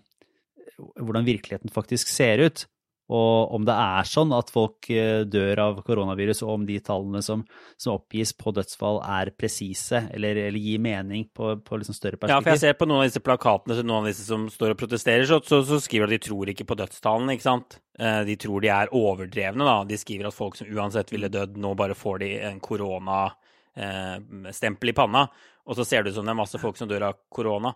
hvordan 1.00 1.28
virkeligheten 1.28 1.74
faktisk 1.74 2.12
ser 2.12 2.44
ut. 2.48 2.66
Og 3.08 3.54
om 3.56 3.64
det 3.64 3.72
er 3.72 4.04
sånn 4.08 4.34
at 4.36 4.50
folk 4.52 4.90
eh, 4.92 5.24
dør 5.24 5.60
av 5.64 5.78
koronavirus, 5.88 6.42
og 6.44 6.50
om 6.58 6.66
de 6.68 6.76
tallene 6.84 7.22
som, 7.24 7.46
som 7.80 7.96
oppgis 7.96 8.34
på 8.36 8.52
dødsfall 8.58 9.00
er 9.00 9.32
presise, 9.40 10.02
eller, 10.12 10.36
eller, 10.50 10.60
gir 10.60 10.80
mening 10.84 11.24
på, 11.32 11.56
på 11.64 11.80
liksom 11.80 11.96
større 11.96 12.20
perspektiv. 12.20 12.36
Ja, 12.36 12.44
for 12.44 12.52
jeg 12.52 12.60
ser 12.66 12.76
på 12.80 12.86
noen 12.90 13.02
av 13.06 13.08
disse 13.08 13.24
plakatene 13.24 13.76
noen 13.80 14.02
av 14.02 14.08
disse 14.12 14.26
som 14.28 14.50
står 14.52 14.76
og 14.76 14.80
protesterer, 14.82 15.24
så, 15.30 15.38
så, 15.40 15.64
så 15.68 15.78
skriver 15.84 16.08
de 16.08 16.12
at 16.18 16.20
de 16.20 16.26
tror 16.28 16.46
ikke 16.52 16.68
på 16.68 16.80
dødstallene, 16.82 17.34
ikke 17.38 17.48
sant. 17.48 17.70
Eh, 17.96 18.22
de 18.28 18.36
tror 18.44 18.60
de 18.66 18.70
er 18.76 18.94
overdrevne, 19.00 19.64
da. 19.64 19.78
De 19.88 19.98
skriver 20.02 20.26
at 20.28 20.36
folk 20.36 20.56
som 20.60 20.68
uansett 20.68 21.08
ville 21.16 21.32
dødd, 21.32 21.54
nå 21.64 21.70
bare 21.80 21.96
får 21.96 22.16
de 22.26 22.30
en 22.50 22.60
koronastempel 22.68 24.88
i 24.92 24.98
panna. 25.00 25.24
Og 25.68 25.74
så 25.80 25.84
ser 25.88 26.00
det 26.04 26.12
ut 26.12 26.18
som 26.20 26.28
det 26.28 26.36
er 26.36 26.44
masse 26.44 26.60
folk 26.60 26.76
som 26.80 26.90
dør 26.92 27.08
av 27.10 27.14
korona. 27.32 27.72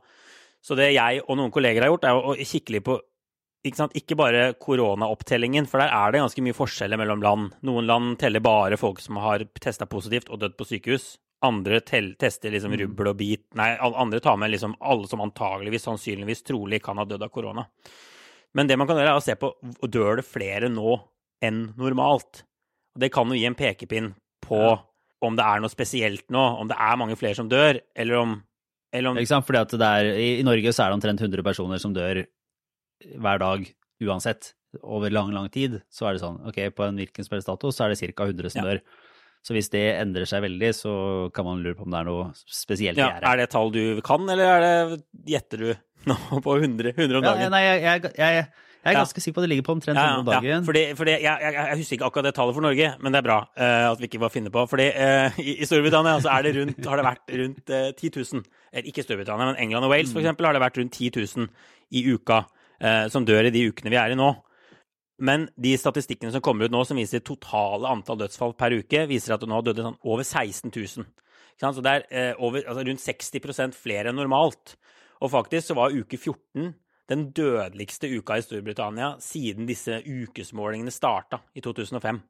Så 0.61 0.77
det 0.77 0.91
jeg 0.93 1.23
og 1.25 1.39
noen 1.39 1.53
kolleger 1.53 1.85
har 1.85 1.89
gjort, 1.89 2.05
er 2.05 2.19
å 2.19 2.35
kikke 2.38 2.75
litt 2.75 2.85
på 2.85 3.00
ikke, 3.68 3.88
ikke, 3.98 4.18
bare 4.18 4.46
koronaopptellingen, 4.62 5.68
for 5.70 5.82
der 5.82 5.94
er 5.94 6.13
det 6.13 6.22
ganske 6.24 6.44
mye 6.46 6.58
forskjeller 6.58 7.00
mellom 7.01 7.22
land. 7.22 7.51
Noen 7.68 7.89
land 7.89 8.15
teller 8.22 8.44
bare 8.44 8.80
folk 8.80 9.01
som 9.03 9.20
har 9.22 9.46
testa 9.62 9.86
positivt 9.89 10.32
og 10.34 10.41
dødd 10.41 10.58
på 10.58 10.68
sykehus. 10.70 11.13
Andre 11.46 11.80
tester 11.82 12.53
liksom 12.53 12.74
mm. 12.74 12.80
rubbel 12.84 13.12
og 13.12 13.18
bit. 13.18 13.46
Nei, 13.58 13.74
andre 13.82 14.22
tar 14.22 14.38
med 14.41 14.53
liksom 14.53 14.75
alle 14.80 15.10
som 15.10 15.24
antageligvis, 15.25 15.86
sannsynligvis, 15.88 16.46
trolig 16.50 16.82
kan 16.86 17.01
ha 17.01 17.06
dødd 17.10 17.25
av 17.25 17.34
korona. 17.34 17.65
Men 18.58 18.68
det 18.68 18.77
man 18.77 18.89
kan 18.89 19.00
gjøre, 19.00 19.13
er 19.13 19.22
å 19.22 19.25
se 19.25 19.38
på 19.39 19.53
dør 19.88 20.20
det 20.20 20.27
flere 20.27 20.70
nå 20.70 20.98
enn 21.46 21.70
normalt. 21.80 22.44
Og 22.96 23.06
det 23.06 23.12
kan 23.13 23.30
jo 23.30 23.38
gi 23.38 23.48
en 23.48 23.58
pekepinn 23.58 24.12
på 24.44 24.62
om 25.22 25.38
det 25.38 25.46
er 25.46 25.62
noe 25.62 25.72
spesielt 25.72 26.25
nå, 26.34 26.41
om 26.62 26.70
det 26.70 26.77
er 26.82 26.98
mange 26.98 27.15
flere 27.18 27.38
som 27.38 27.50
dør, 27.50 27.77
eller 27.94 28.18
om, 28.18 28.38
eller 28.89 29.12
om 29.12 29.20
Ikke 29.22 29.36
sant, 29.36 29.46
fordi 29.46 29.62
at 29.62 29.75
det 29.77 29.89
er, 30.01 30.13
i, 30.18 30.30
i 30.41 30.46
Norge 30.46 30.74
så 30.74 30.84
er 30.84 30.91
det 30.91 30.98
omtrent 30.98 31.22
100 31.22 31.46
personer 31.46 31.82
som 31.82 31.94
dør 31.94 32.24
hver 33.22 33.41
dag 33.41 33.70
uansett, 34.01 34.53
over 34.81 35.12
lang, 35.12 35.34
lang 35.36 35.50
tid, 35.51 35.81
så 35.91 36.08
er 36.08 36.15
det 36.15 36.24
sånn 36.24 36.38
ok, 36.48 36.60
på 36.75 36.86
en 36.86 37.00
hvilken 37.01 37.27
som 37.27 37.36
helst 37.36 37.50
dato 37.50 37.74
så 37.75 37.86
er 37.86 37.93
det 37.93 38.13
ca. 38.15 38.27
100 38.29 38.53
som 38.53 38.62
ja. 38.62 38.70
dør. 38.70 38.84
Så 39.41 39.55
hvis 39.58 39.72
det 39.74 39.84
endrer 39.98 40.27
seg 40.29 40.43
veldig, 40.46 40.70
så 40.77 40.93
kan 41.34 41.48
man 41.48 41.63
lure 41.65 41.75
på 41.77 41.88
om 41.88 41.93
det 41.93 42.00
er 42.00 42.08
noe 42.08 42.27
spesielt 42.46 43.00
ja, 43.01 43.15
Er 43.17 43.39
det 43.39 43.48
et 43.48 43.55
tall 43.55 43.72
du 43.74 44.00
kan, 44.05 44.27
eller 44.29 44.48
er 44.48 44.65
det, 44.65 45.00
gjetter 45.34 45.63
du 45.63 45.72
nå 46.12 46.17
på 46.46 46.58
100, 46.60 46.93
100 46.93 47.17
om 47.17 47.25
dagen? 47.25 47.48
Ja, 47.48 47.50
nei, 47.53 47.63
jeg, 47.65 47.81
jeg, 47.81 48.13
jeg, 48.22 48.46
jeg 48.81 48.96
er 48.96 48.98
ganske 48.98 49.22
sikker 49.22 49.36
på 49.38 49.41
at 49.41 49.46
det 49.46 49.51
ligger 49.51 49.65
på 49.65 49.74
omtrent 49.75 49.98
100 49.98 50.22
om 50.22 50.29
dagen. 50.29 50.63
Fordi, 50.65 50.86
fordi 50.98 51.17
jeg, 51.25 51.53
jeg, 51.58 51.81
husker 51.81 51.98
ikke 51.98 52.08
akkurat 52.08 52.29
det 52.29 52.36
tallet 52.38 52.58
for 52.58 52.65
Norge, 52.65 52.93
men 53.01 53.13
det 53.13 53.20
er 53.20 53.27
bra 53.27 53.41
uh, 53.50 53.89
at 53.91 54.01
vi 54.01 54.10
ikke 54.10 54.22
var 54.24 54.34
finne 54.34 54.53
på. 54.53 54.63
Fordi 54.70 54.88
uh, 54.93 55.41
i, 55.41 55.58
i, 55.58 55.67
Storbritannia 55.70 56.15
så 56.22 56.31
er 56.34 56.48
det 56.48 56.55
rundt, 56.58 56.86
har 56.89 57.01
det 57.01 57.05
vært 57.10 57.36
rundt 57.43 57.75
uh, 57.75 57.91
10 57.98 58.13
000. 58.22 58.48
Eller 58.72 58.93
ikke 58.93 59.05
Storbritannia, 59.05 59.51
men 59.51 59.62
England 59.62 59.89
og 59.89 59.93
Wales 59.93 60.13
for 60.13 60.22
mm. 60.22 60.25
eksempel, 60.25 60.50
har 60.50 60.58
det 60.58 60.63
vært 60.65 60.81
rundt 60.81 60.98
10 60.98 61.13
000 61.17 61.50
i 61.98 62.05
uka 62.13 62.43
som 63.13 63.25
dør 63.27 63.45
i 63.45 63.51
de 63.53 63.67
ukene 63.69 63.91
vi 63.93 63.97
er 64.01 64.13
i 64.13 64.17
nå. 64.17 64.31
Men 65.21 65.45
de 65.61 65.75
statistikkene 65.77 66.33
som 66.33 66.41
kommer 66.41 66.65
ut 66.65 66.73
nå, 66.73 66.81
som 66.88 66.97
viser 66.97 67.21
totale 67.21 67.89
antall 67.89 68.17
dødsfall 68.23 68.55
per 68.57 68.73
uke, 68.81 69.03
viser 69.09 69.35
at 69.35 69.43
det 69.43 69.50
nå 69.51 69.59
har 69.59 69.67
dødd 69.67 69.83
sånn 69.85 70.00
over 70.01 70.25
16 70.25 70.73
000. 70.73 71.05
Så 71.61 71.83
det 71.85 71.91
er 71.91 72.05
eh, 72.09 72.41
over, 72.41 72.63
altså 72.65 72.85
rundt 72.88 73.03
60% 73.03 73.77
flere 73.77 74.09
enn 74.09 74.17
normalt. 74.17 74.75
Og 75.21 75.29
faktisk 75.29 75.69
så 75.69 75.77
var 75.77 75.93
uke 75.93 76.17
14 76.17 76.73
den 77.11 77.27
dødeligste 77.35 78.09
uka 78.09 78.38
i 78.39 78.43
Storbritannia 78.45 79.13
siden 79.21 79.67
disse 79.69 80.00
ukesmålingene 80.01 80.93
starta 80.93 81.41
i 81.53 81.61
2005. 81.61 82.21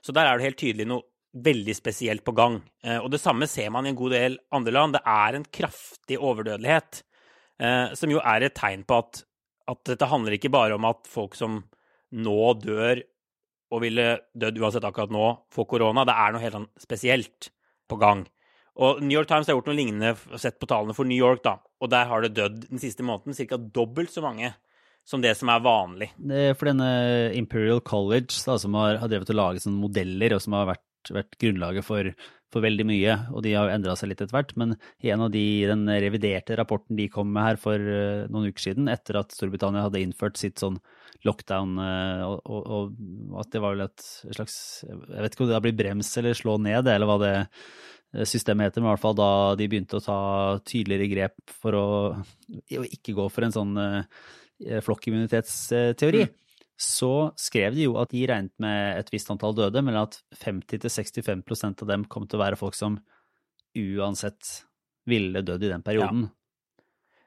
Så 0.00 0.14
der 0.16 0.28
er 0.28 0.38
det 0.38 0.46
helt 0.46 0.60
tydelig 0.62 0.86
noe 0.88 1.04
veldig 1.44 1.74
spesielt 1.76 2.24
på 2.24 2.32
gang. 2.34 2.60
Eh, 2.82 2.98
og 2.98 3.10
det 3.12 3.20
samme 3.20 3.50
ser 3.50 3.68
man 3.74 3.84
i 3.84 3.92
en 3.92 3.98
god 3.98 4.16
del 4.16 4.40
andre 4.56 4.74
land. 4.78 4.96
Det 4.96 5.04
er 5.04 5.36
en 5.36 5.50
kraftig 5.60 6.16
overdødelighet, 6.16 7.02
eh, 7.60 7.92
som 7.92 8.16
jo 8.16 8.22
er 8.24 8.48
et 8.48 8.56
tegn 8.56 8.88
på 8.88 9.02
at 9.04 9.26
at 9.70 9.80
dette 9.86 10.08
handler 10.10 10.36
ikke 10.36 10.52
bare 10.52 10.76
om 10.76 10.88
at 10.88 11.08
folk 11.10 11.36
som 11.38 11.62
nå 12.10 12.40
dør 12.58 13.02
og 13.70 13.84
ville 13.84 14.06
dødd 14.34 14.58
uansett 14.58 14.86
akkurat 14.86 15.12
nå, 15.14 15.26
får 15.54 15.66
korona. 15.70 16.04
Det 16.08 16.16
er 16.18 16.34
noe 16.34 16.42
helt 16.42 16.56
sånn 16.58 16.70
spesielt 16.82 17.50
på 17.90 17.98
gang. 18.00 18.24
Og 18.80 18.98
New 19.02 19.14
York 19.14 19.28
Times 19.30 19.46
har 19.50 19.56
gjort 19.56 19.68
noe 19.70 19.78
lignende, 19.78 20.14
sett 20.40 20.58
på 20.58 20.68
tallene 20.70 20.96
for 20.96 21.06
New 21.06 21.18
York, 21.18 21.42
da. 21.44 21.58
Og 21.82 21.90
der 21.92 22.08
har 22.10 22.24
det 22.24 22.32
dødd 22.38 22.64
den 22.70 22.82
siste 22.82 23.06
måneden 23.06 23.36
ca. 23.36 23.58
dobbelt 23.58 24.10
så 24.14 24.24
mange 24.24 24.52
som 25.06 25.22
det 25.22 25.34
som 25.38 25.50
er 25.52 25.62
vanlig. 25.64 26.10
Det 26.18 26.42
er 26.50 26.58
for 26.58 26.70
denne 26.70 26.90
Imperial 27.38 27.82
College, 27.84 28.34
da, 28.46 28.56
som 28.60 28.76
har, 28.78 28.98
har 29.02 29.10
drevet 29.10 29.32
og 29.32 29.38
laget 29.38 29.64
sånne 29.64 29.82
modeller, 29.82 30.36
og 30.36 30.42
som 30.44 30.56
har 30.58 30.68
vært, 30.72 31.12
vært 31.14 31.38
grunnlaget 31.40 31.86
for 31.86 32.10
for 32.50 32.64
veldig 32.64 32.86
mye, 32.88 33.16
og 33.30 33.44
de 33.46 33.52
har 33.54 33.68
jo 33.68 33.74
endra 33.76 33.94
seg 33.98 34.10
litt 34.10 34.22
etter 34.22 34.34
hvert. 34.34 34.54
Men 34.60 34.74
i 35.04 35.12
en 35.14 35.22
av 35.26 35.30
de, 35.34 35.44
den 35.70 35.84
reviderte 36.02 36.56
rapporten 36.58 36.98
de 36.98 37.06
kom 37.12 37.30
med 37.34 37.46
her 37.46 37.60
for 37.60 37.78
uh, 37.78 38.26
noen 38.32 38.50
uker 38.50 38.70
siden, 38.70 38.90
etter 38.90 39.20
at 39.20 39.34
Storbritannia 39.34 39.86
hadde 39.86 40.02
innført 40.02 40.40
sitt 40.40 40.62
sånn 40.62 40.80
lockdown, 41.26 41.76
uh, 41.78 42.24
og, 42.26 42.40
og, 42.50 42.66
og, 42.72 43.38
at 43.42 43.52
det 43.54 43.62
var 43.62 43.76
vel 43.76 43.86
et 43.86 44.08
slags 44.32 44.56
Jeg 44.88 45.22
vet 45.22 45.36
ikke 45.36 45.46
om 45.46 45.50
det 45.50 45.56
da 45.58 45.62
blir 45.66 45.78
brems 45.78 46.10
eller 46.20 46.38
slå 46.38 46.58
ned, 46.62 46.90
eller 46.90 47.10
hva 47.10 47.18
det 47.22 47.32
eh, 47.38 48.26
systemet 48.26 48.70
heter, 48.70 48.82
men 48.82 48.90
i 48.90 48.94
hvert 48.94 49.04
fall 49.04 49.18
da 49.18 49.30
de 49.60 49.70
begynte 49.70 50.00
å 50.00 50.04
ta 50.04 50.20
tydeligere 50.66 51.10
grep 51.12 51.56
for 51.62 51.78
å, 51.78 51.88
å 52.18 52.84
ikke 52.90 53.14
gå 53.18 53.30
for 53.30 53.46
en 53.46 53.54
sånn 53.54 53.82
flokkimmunitetsteori. 54.84 56.26
Mm 56.26 56.36
så 56.80 57.32
skrev 57.36 57.74
de 57.76 57.84
jo 57.84 57.96
at 58.00 58.12
de 58.14 58.22
regnet 58.28 58.54
med 58.62 59.02
et 59.02 59.10
visst 59.12 59.28
antall 59.32 59.52
døde, 59.56 59.82
men 59.84 59.98
at 60.00 60.16
50-65% 60.40 61.84
av 61.84 61.90
dem 61.90 62.06
kom 62.08 62.24
til 62.24 62.38
å 62.38 62.44
være 62.46 62.56
folk 62.56 62.78
som 62.78 62.96
uansett 63.76 64.54
ville 65.10 65.42
dødd 65.44 65.66
i 65.66 65.72
den 65.74 65.84
perioden. 65.84 66.30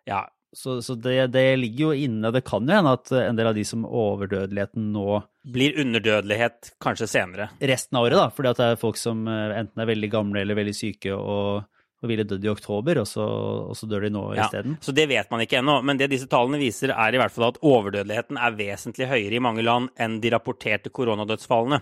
Ja. 0.07 0.15
ja. 0.15 0.23
Så, 0.53 0.81
så 0.85 0.93
det, 0.93 1.31
det, 1.33 1.55
ligger 1.57 1.87
jo 1.87 2.07
inne. 2.07 2.29
Det 2.33 2.43
kan 2.45 2.67
jo 2.67 2.75
hende 2.75 2.91
at 2.93 3.09
en 3.17 3.37
del 3.37 3.47
av 3.49 3.55
de 3.57 3.63
som 3.65 3.87
overdødeligheten 3.89 4.91
nå 4.93 5.21
Blir 5.53 5.79
underdødelighet 5.81 6.75
kanskje 6.81 7.07
senere. 7.09 7.47
Resten 7.57 7.97
av 7.97 8.05
året, 8.05 8.19
da. 8.19 8.27
Fordi 8.33 8.51
at 8.51 8.61
det 8.61 8.67
er 8.69 8.81
folk 8.81 8.99
som 9.01 9.25
eh, 9.27 9.55
enten 9.57 9.81
er 9.81 9.89
veldig 9.89 10.09
gamle 10.13 10.43
eller 10.45 10.59
veldig 10.59 10.75
syke 10.77 11.17
og 11.17 11.65
og 12.03 12.11
ville 12.11 12.25
dødd 12.27 12.45
i 12.45 12.51
oktober, 12.51 12.99
og 12.99 13.07
så, 13.07 13.25
og 13.71 13.77
så 13.79 13.87
dør 13.87 14.05
de 14.05 14.11
nå 14.11 14.23
ja, 14.35 14.47
isteden. 14.47 14.75
Så 14.83 14.91
det 14.95 15.07
vet 15.11 15.29
man 15.31 15.43
ikke 15.43 15.61
ennå. 15.61 15.77
Men 15.87 15.99
det 15.99 16.09
disse 16.11 16.27
tallene 16.31 16.59
viser, 16.59 16.91
er 16.91 17.15
i 17.15 17.21
hvert 17.21 17.33
fall 17.33 17.47
at 17.47 17.61
overdødeligheten 17.63 18.39
er 18.39 18.57
vesentlig 18.59 19.07
høyere 19.11 19.39
i 19.39 19.43
mange 19.43 19.63
land 19.63 19.93
enn 19.95 20.19
de 20.23 20.33
rapporterte 20.33 20.91
koronadødsfallene. 20.91 21.79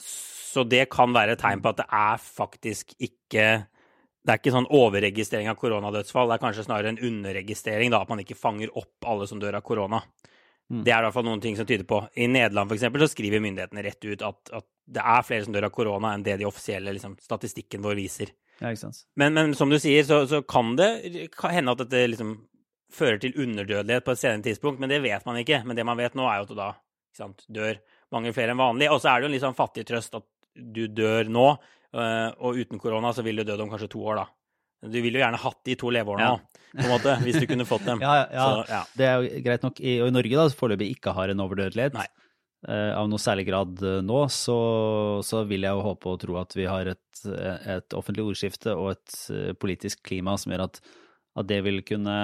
Så 0.00 0.64
det 0.68 0.86
kan 0.92 1.12
være 1.14 1.36
et 1.36 1.42
tegn 1.44 1.60
på 1.64 1.72
at 1.72 1.82
det 1.82 1.88
er 1.88 2.24
faktisk 2.24 2.96
ikke 2.98 3.46
det 4.22 4.30
er 4.30 4.38
ikke 4.38 4.52
sånn 4.54 4.68
overregistrering 4.70 5.48
av 5.50 5.56
koronadødsfall, 5.58 6.28
det 6.30 6.36
er 6.36 6.42
kanskje 6.44 6.64
snarere 6.68 6.92
en 6.92 7.00
underregistrering, 7.08 7.90
da, 7.90 8.04
at 8.04 8.10
man 8.12 8.20
ikke 8.22 8.38
fanger 8.38 8.70
opp 8.78 9.08
alle 9.10 9.26
som 9.26 9.40
dør 9.42 9.58
av 9.58 9.64
korona. 9.66 9.98
Mm. 10.70 10.84
Det 10.86 10.92
er 10.92 11.02
i 11.02 11.06
hvert 11.08 11.16
fall 11.16 11.26
noen 11.26 11.42
ting 11.42 11.58
som 11.58 11.66
tyder 11.66 11.88
på. 11.88 11.98
I 12.14 12.28
Nederland 12.30 12.70
eksempel, 12.72 13.02
så 13.02 13.10
skriver 13.10 13.42
myndighetene 13.42 13.82
rett 13.82 14.06
ut 14.06 14.22
at, 14.22 14.52
at 14.60 14.68
det 14.94 15.02
er 15.02 15.26
flere 15.26 15.46
som 15.46 15.56
dør 15.56 15.66
av 15.68 15.74
korona 15.74 16.14
enn 16.14 16.22
det 16.26 16.38
de 16.40 16.46
offisielle 16.46 16.94
liksom, 16.94 17.16
statistikken 17.20 17.82
vår 17.82 17.98
viser. 17.98 18.30
Ja, 18.60 18.70
ikke 18.70 18.84
sant. 18.84 19.04
Men, 19.18 19.34
men 19.36 19.54
som 19.58 19.72
du 19.72 19.78
sier, 19.80 20.04
så, 20.06 20.22
så 20.30 20.42
kan 20.46 20.74
det 20.78 20.90
hende 21.50 21.74
at 21.74 21.82
dette 21.84 22.02
liksom 22.12 22.36
fører 22.92 23.18
til 23.22 23.36
underdødelighet 23.40 24.04
på 24.04 24.14
et 24.14 24.20
senere 24.20 24.44
tidspunkt, 24.44 24.80
men 24.82 24.92
det 24.92 25.00
vet 25.04 25.24
man 25.26 25.38
ikke. 25.40 25.62
Men 25.66 25.78
det 25.78 25.86
man 25.88 26.00
vet 26.00 26.16
nå, 26.18 26.26
er 26.28 26.40
jo 26.40 26.46
at 26.46 26.52
du 26.52 26.58
da 26.58 26.70
sant, 27.16 27.44
dør 27.52 27.80
mange 28.12 28.34
flere 28.36 28.54
enn 28.54 28.60
vanlig. 28.60 28.90
Og 28.92 29.00
så 29.00 29.12
er 29.12 29.20
det 29.20 29.26
jo 29.26 29.30
en 29.30 29.36
litt 29.36 29.46
sånn 29.46 29.58
fattig 29.58 29.86
trøst 29.88 30.18
at 30.18 30.28
du 30.52 30.84
dør 30.92 31.30
nå, 31.32 31.48
øh, 31.96 32.30
og 32.44 32.60
uten 32.60 32.80
korona 32.82 33.12
så 33.16 33.24
vil 33.24 33.40
du 33.40 33.46
dø 33.48 33.56
om 33.64 33.72
kanskje 33.72 33.90
to 33.94 34.04
år, 34.04 34.22
da. 34.22 34.28
Du 34.82 34.98
ville 34.98 35.14
jo 35.14 35.22
gjerne 35.22 35.38
hatt 35.38 35.60
de 35.68 35.76
to 35.78 35.92
leveårene 35.94 36.24
ja. 36.26 36.32
nå, 36.34 36.62
på 36.74 36.82
en 36.82 36.90
måte, 36.90 37.12
hvis 37.22 37.38
du 37.38 37.46
kunne 37.46 37.66
fått 37.68 37.84
dem. 37.86 38.02
ja, 38.04 38.24
ja, 38.26 38.46
så, 38.48 38.64
ja. 38.66 38.80
Det 38.98 39.06
er 39.06 39.14
jo 39.14 39.42
greit 39.44 39.66
nok. 39.66 39.78
I, 39.80 39.92
og 40.02 40.10
i 40.10 40.14
Norge, 40.16 40.40
da, 40.40 40.56
foreløpig 40.58 40.88
ikke 40.96 41.14
har 41.16 41.32
en 41.32 41.44
overdødelighet. 41.44 41.96
Nei. 41.96 42.08
Uh, 42.62 42.94
av 42.94 43.08
noe 43.10 43.18
særlig 43.18 43.48
grad 43.48 43.80
uh, 43.82 43.96
nå, 44.06 44.20
så, 44.30 44.56
så, 45.26 45.40
vil 45.50 45.64
jeg 45.66 45.74
jo 45.74 45.82
håpe 45.82 46.12
og 46.12 46.20
tro 46.22 46.36
at 46.38 46.52
vi 46.54 46.68
har 46.70 46.92
et, 46.92 47.22
et 47.26 47.96
offentlig 47.98 48.22
ordskifte 48.22 48.76
og 48.78 48.92
et 48.92 49.16
uh, 49.34 49.48
politisk 49.58 50.04
klima 50.06 50.36
som 50.38 50.54
gjør 50.54 50.68
at, 50.68 50.78
at, 51.34 51.48
det 51.48 51.58
vil 51.66 51.80
kunne 51.82 52.14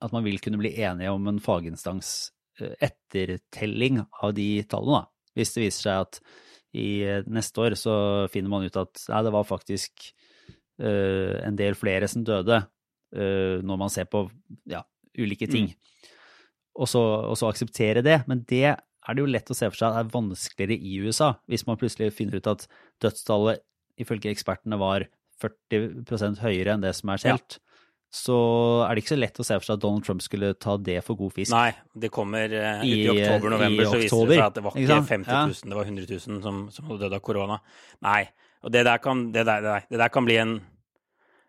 At 0.00 0.14
man 0.16 0.24
vil 0.24 0.40
kunne 0.40 0.60
bli 0.62 0.72
enige 0.80 1.12
om 1.12 1.28
en 1.28 1.40
faginstans 1.40 2.30
ettertelling 2.56 4.00
av 4.22 4.32
de 4.36 4.64
tallene, 4.68 5.02
da. 5.02 5.32
Hvis 5.36 5.52
det 5.52 5.66
viser 5.66 5.84
seg 5.84 6.00
at 6.06 6.18
i 6.74 6.88
neste 7.30 7.60
år 7.60 7.76
så 7.78 7.94
finner 8.32 8.52
man 8.52 8.64
ut 8.64 8.76
at 8.78 9.04
nei, 9.10 9.22
det 9.26 9.32
var 9.34 9.46
faktisk 9.48 10.08
en 10.78 11.56
del 11.58 11.76
flere 11.78 12.06
som 12.10 12.22
døde, 12.26 12.60
når 13.14 13.80
man 13.80 13.90
ser 13.90 14.06
på 14.10 14.24
ja, 14.70 14.82
ulike 15.18 15.48
ting. 15.50 15.70
Mm. 15.70 16.10
Og, 16.74 16.90
så, 16.90 17.02
og 17.30 17.38
så 17.38 17.50
akseptere 17.50 18.02
det. 18.06 18.20
Men 18.30 18.42
det 18.50 18.76
er 19.04 19.16
det 19.16 19.24
jo 19.24 19.30
lett 19.30 19.52
å 19.52 19.56
se 19.56 19.68
for 19.68 19.78
seg 19.78 19.90
at 19.90 19.98
det 19.98 20.04
er 20.04 20.14
vanskeligere 20.14 20.78
i 20.80 20.96
USA, 21.04 21.34
hvis 21.50 21.66
man 21.68 21.78
plutselig 21.80 22.14
finner 22.16 22.40
ut 22.40 22.50
at 22.50 22.66
dødstallet 23.04 23.64
ifølge 24.00 24.32
ekspertene 24.32 24.78
var 24.80 25.06
40% 25.42 26.40
høyere 26.42 26.74
enn 26.74 26.84
det 26.84 26.94
som 26.96 27.12
er 27.12 27.22
skjelt. 27.22 27.58
Ja. 27.58 27.74
Så 28.14 28.36
er 28.86 28.94
det 28.94 29.02
ikke 29.02 29.14
så 29.16 29.18
lett 29.18 29.38
å 29.42 29.44
se 29.46 29.56
for 29.58 29.66
seg 29.66 29.74
at 29.74 29.82
Donald 29.82 30.04
Trump 30.06 30.22
skulle 30.22 30.52
ta 30.54 30.76
det 30.78 31.00
for 31.02 31.18
god 31.18 31.34
fisk. 31.34 31.50
Nei, 31.50 31.72
det 31.98 32.12
kommer 32.14 32.52
uh, 32.52 32.84
i, 32.86 32.92
i 33.00 33.08
oktober-november, 33.10 33.88
så 33.90 33.98
viser 33.98 34.30
det 34.30 34.36
seg 34.38 34.44
at 34.44 34.58
det 34.58 34.62
var 34.62 34.78
ikke 34.78 34.98
50 35.08 35.32
000, 35.32 35.56
ja. 35.56 35.70
det 35.72 35.78
var 35.80 35.90
100 35.90 36.06
000 36.12 36.44
som, 36.44 36.60
som 36.70 36.86
hadde 36.86 37.00
dødd 37.02 37.16
av 37.18 37.24
korona. 37.26 37.58
Nei, 38.06 38.20
og 38.62 38.70
det 38.74 38.84
der 38.86 39.02
kan, 39.02 39.26
det 39.34 39.42
der, 39.48 39.66
det 39.90 39.98
der 39.98 40.12
kan 40.14 40.28
bli 40.28 40.38
en, 40.38 40.54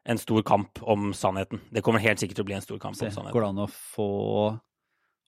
en, 0.09 0.21
stor 0.21 0.41
kamp 0.47 0.81
om 0.81 1.13
sannheten. 1.13 1.62
Det 1.69 1.85
kommer 1.85 2.01
helt 2.01 2.24
sikkert 2.24 2.41
til 2.41 2.47
å 2.47 2.50
bli 2.50 2.57
en 2.57 2.65
stor 2.65 2.81
kamp 2.81 2.97
Se, 2.97 3.12
om 3.12 3.13
sannheten. 3.13 3.38
Går 3.38 3.45
det 3.45 3.51
an 3.53 3.63
å 3.67 3.69
få 3.69 4.09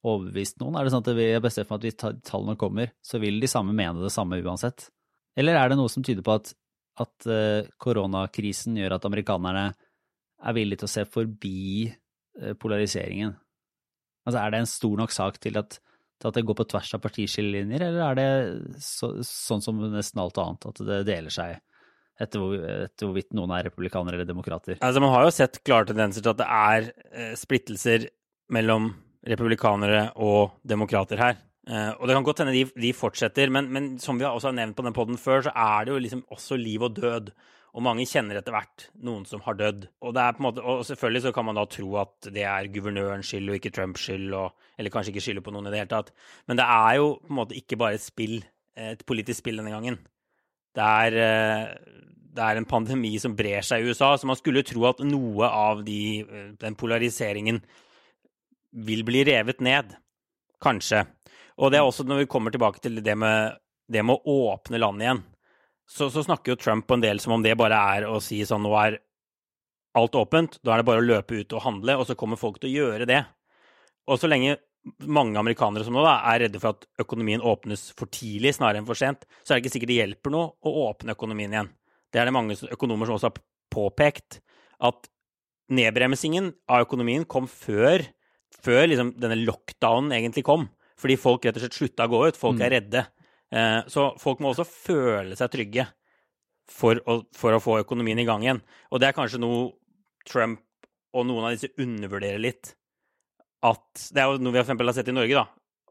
overbevist 0.05 0.59
noen? 0.61 0.77
Er 0.77 0.85
det 0.85 0.93
sånn 0.93 1.03
at 1.05 1.17
vi 1.17 1.27
er 1.31 1.43
bestemt 1.43 1.69
for 1.69 1.79
at 1.79 1.87
hvis 1.87 1.97
tallene 1.97 2.57
kommer, 2.59 2.93
så 3.05 3.19
vil 3.21 3.39
de 3.41 3.49
samme 3.49 3.75
mene 3.75 4.03
det 4.03 4.13
samme 4.13 4.39
uansett? 4.43 4.89
Eller 5.37 5.57
er 5.57 5.71
det 5.71 5.77
noe 5.79 5.91
som 5.91 6.05
tyder 6.05 6.25
på 6.25 6.37
at, 6.37 6.53
at 7.01 7.29
uh, 7.29 7.67
koronakrisen 7.81 8.77
gjør 8.79 8.97
at 8.97 9.05
amerikanerne 9.09 9.67
er 10.37 10.55
villige 10.57 10.83
til 10.83 10.89
å 10.89 10.93
se 10.95 11.05
forbi 11.09 11.87
uh, 11.89 12.53
polariseringen? 12.59 13.35
Altså, 14.27 14.41
er 14.41 14.51
det 14.51 14.63
en 14.63 14.69
stor 14.69 14.97
nok 14.99 15.13
sak 15.15 15.39
til 15.43 15.59
at, 15.61 15.79
til 16.19 16.29
at 16.29 16.37
det 16.37 16.45
går 16.47 16.59
på 16.59 16.67
tvers 16.73 16.91
av 16.97 17.03
partiskillelinjer, 17.05 17.87
eller 17.87 18.03
er 18.09 18.19
det 18.19 18.81
så, 18.83 19.13
sånn 19.23 19.63
som 19.63 19.79
nesten 19.93 20.21
alt 20.21 20.39
annet, 20.43 20.67
at 20.67 20.83
det 20.89 21.01
deler 21.07 21.33
seg? 21.33 21.57
Etter, 22.17 22.41
hvor, 22.41 22.57
etter 22.57 23.05
hvorvidt 23.05 23.35
noen 23.37 23.51
er 23.53 23.67
republikanere 23.67 24.17
eller 24.17 24.25
demokrater. 24.25 24.79
Altså, 24.81 25.01
Man 25.03 25.11
har 25.13 25.27
jo 25.27 25.33
sett 25.35 25.59
klare 25.61 25.85
tendenser 25.85 26.23
til 26.25 26.31
at 26.31 26.39
det 26.39 26.47
er 26.49 26.87
eh, 27.13 27.35
splittelser 27.37 28.07
mellom 28.49 28.87
republikanere 29.27 30.07
og 30.23 30.57
demokrater 30.67 31.21
her. 31.21 31.43
Uh, 31.67 31.91
og 31.99 32.07
det 32.07 32.15
kan 32.15 32.23
godt 32.23 32.41
hende 32.43 32.55
de, 32.55 32.63
de 32.79 32.93
fortsetter, 32.95 33.51
men, 33.51 33.67
men, 33.73 33.91
som 33.99 34.19
vi 34.19 34.23
også 34.27 34.53
har 34.53 34.55
nevnt 34.55 34.77
på 34.77 34.85
den 34.85 34.95
poden 34.95 35.19
før, 35.19 35.43
så 35.49 35.51
er 35.51 35.85
det 35.85 35.93
jo 35.93 36.03
liksom 36.03 36.23
også 36.31 36.59
liv 36.59 36.85
og 36.87 36.95
død. 36.95 37.31
Og 37.77 37.83
mange 37.85 38.07
kjenner 38.09 38.39
etter 38.39 38.55
hvert 38.55 38.87
noen 39.05 39.25
som 39.27 39.43
har 39.45 39.57
dødd. 39.59 39.83
Og, 40.01 40.15
måte, 40.41 40.63
og 40.63 40.85
selvfølgelig 40.87 41.25
så 41.27 41.33
kan 41.35 41.45
man 41.45 41.59
da 41.59 41.65
tro 41.69 41.91
at 42.01 42.29
det 42.33 42.45
er 42.47 42.69
guvernørens 42.73 43.27
skyld 43.29 43.51
og 43.51 43.57
ikke 43.59 43.73
Trumps 43.75 44.07
skyld, 44.07 44.31
og, 44.33 44.69
eller 44.79 44.93
kanskje 44.93 45.11
ikke 45.13 45.25
skylder 45.27 45.45
på 45.45 45.53
noen 45.53 45.67
i 45.67 45.73
det 45.73 45.83
hele 45.83 45.91
tatt. 45.91 46.13
Men 46.47 46.57
det 46.57 46.65
er 46.65 46.95
jo 46.97 47.11
på 47.19 47.33
en 47.33 47.39
måte 47.43 47.57
ikke 47.59 47.77
bare 47.77 47.99
et 47.99 48.05
spill, 48.05 48.39
et 48.79 49.03
politisk 49.05 49.43
spill 49.43 49.59
denne 49.59 49.75
gangen. 49.75 49.99
Det 50.77 50.87
er, 50.87 51.19
uh, 51.19 52.07
det 52.39 52.47
er 52.47 52.61
en 52.61 52.69
pandemi 52.69 53.11
som 53.21 53.35
brer 53.37 53.65
seg 53.67 53.83
i 53.83 53.91
USA, 53.91 54.15
så 54.15 54.29
man 54.29 54.39
skulle 54.39 54.65
tro 54.65 54.87
at 54.89 55.03
noe 55.05 55.51
av 55.51 55.83
de, 55.85 56.01
uh, 56.23 56.49
den 56.63 56.79
polariseringen 56.79 57.61
vil 58.85 59.03
bli 59.07 59.23
revet 59.27 59.63
ned. 59.63 59.95
Kanskje. 60.63 61.05
Og 61.57 61.73
det 61.73 61.79
er 61.79 61.87
også 61.87 62.05
når 62.05 62.23
vi 62.23 62.29
kommer 62.29 62.53
tilbake 62.53 62.81
til 62.83 63.01
det 63.03 63.15
med, 63.17 63.57
det 63.89 64.03
med 64.05 64.17
å 64.17 64.37
åpne 64.53 64.81
landet 64.81 65.07
igjen, 65.07 65.23
så, 65.87 66.09
så, 66.11 66.23
snakker 66.23 66.51
jo 66.51 66.59
Trump 66.59 66.87
på 66.87 66.97
en 66.97 67.03
del 67.03 67.21
som 67.23 67.37
om 67.37 67.43
det 67.43 67.55
bare 67.57 67.77
er 67.95 68.05
å 68.09 68.19
si 68.21 68.41
sånn 68.45 68.65
nå 68.65 68.73
er 68.75 68.99
alt 69.97 70.17
åpent, 70.19 70.59
da 70.61 70.75
er 70.75 70.81
det 70.81 70.87
bare 70.89 71.01
å 71.01 71.05
løpe 71.05 71.39
ut 71.39 71.53
og 71.55 71.63
handle, 71.63 71.95
og 71.97 72.05
så 72.09 72.17
kommer 72.19 72.37
folk 72.37 72.59
til 72.59 72.69
å 72.69 72.73
gjøre 72.75 73.07
det. 73.09 73.21
Og 74.11 74.19
så 74.19 74.29
lenge 74.29 74.57
mange 75.07 75.39
amerikanere 75.39 75.87
som 75.87 75.95
nå 75.95 76.03
da, 76.05 76.19
er 76.31 76.45
redde 76.45 76.61
for 76.61 76.75
at 76.75 76.85
økonomien 77.01 77.43
åpnes 77.43 77.89
for 77.97 78.11
tidlig 78.13 78.53
snarere 78.55 78.81
enn 78.81 78.87
for 78.87 78.99
sent, 78.99 79.25
så 79.41 79.53
er 79.53 79.57
det 79.57 79.65
ikke 79.65 79.73
sikkert 79.77 79.93
det 79.93 79.99
hjelper 80.01 80.35
noe 80.35 80.51
å 80.61 80.75
åpne 80.87 81.15
økonomien 81.17 81.55
igjen. 81.55 81.71
Det 82.13 82.21
er 82.21 82.29
det 82.29 82.35
mange 82.35 82.59
økonomer 82.71 83.09
som 83.09 83.17
også 83.17 83.31
har 83.31 83.41
påpekt, 83.73 84.39
at 84.77 85.09
nedbremsingen 85.73 86.51
av 86.71 86.85
økonomien 86.85 87.25
kom 87.27 87.49
før 87.51 88.05
før 88.63 88.87
liksom, 88.89 89.13
denne 89.19 89.39
lockdownen 89.41 90.15
egentlig 90.17 90.45
kom. 90.47 90.67
Fordi 90.97 91.17
folk 91.21 91.45
rett 91.45 91.59
og 91.59 91.63
slett 91.63 91.77
slutta 91.77 92.07
å 92.07 92.11
gå 92.11 92.23
ut. 92.27 92.39
Folk 92.39 92.57
er 92.61 92.71
mm. 92.71 92.73
redde. 92.73 93.03
Eh, 93.53 93.79
så 93.91 94.09
folk 94.19 94.41
må 94.43 94.51
også 94.51 94.65
føle 94.67 95.37
seg 95.39 95.51
trygge 95.53 95.85
for 96.67 96.99
å, 97.07 97.21
for 97.37 97.55
å, 97.55 97.61
få 97.63 97.77
økonomien 97.83 98.19
i 98.19 98.25
gang 98.27 98.43
igjen. 98.43 98.63
Og 98.91 99.01
det 99.01 99.09
er 99.09 99.17
kanskje 99.17 99.39
noe 99.41 99.69
Trump 100.27 100.63
og 101.15 101.27
noen 101.29 101.47
av 101.47 101.55
disse 101.55 101.71
undervurderer 101.79 102.41
litt. 102.41 102.73
At 103.65 104.09
Det 104.13 104.21
er 104.21 104.33
jo 104.33 104.41
noe 104.41 104.53
vi 104.53 104.65
for 104.65 104.89
har 104.89 104.97
sett 104.97 105.13
i 105.13 105.15
Norge, 105.15 105.37
da. 105.37 105.47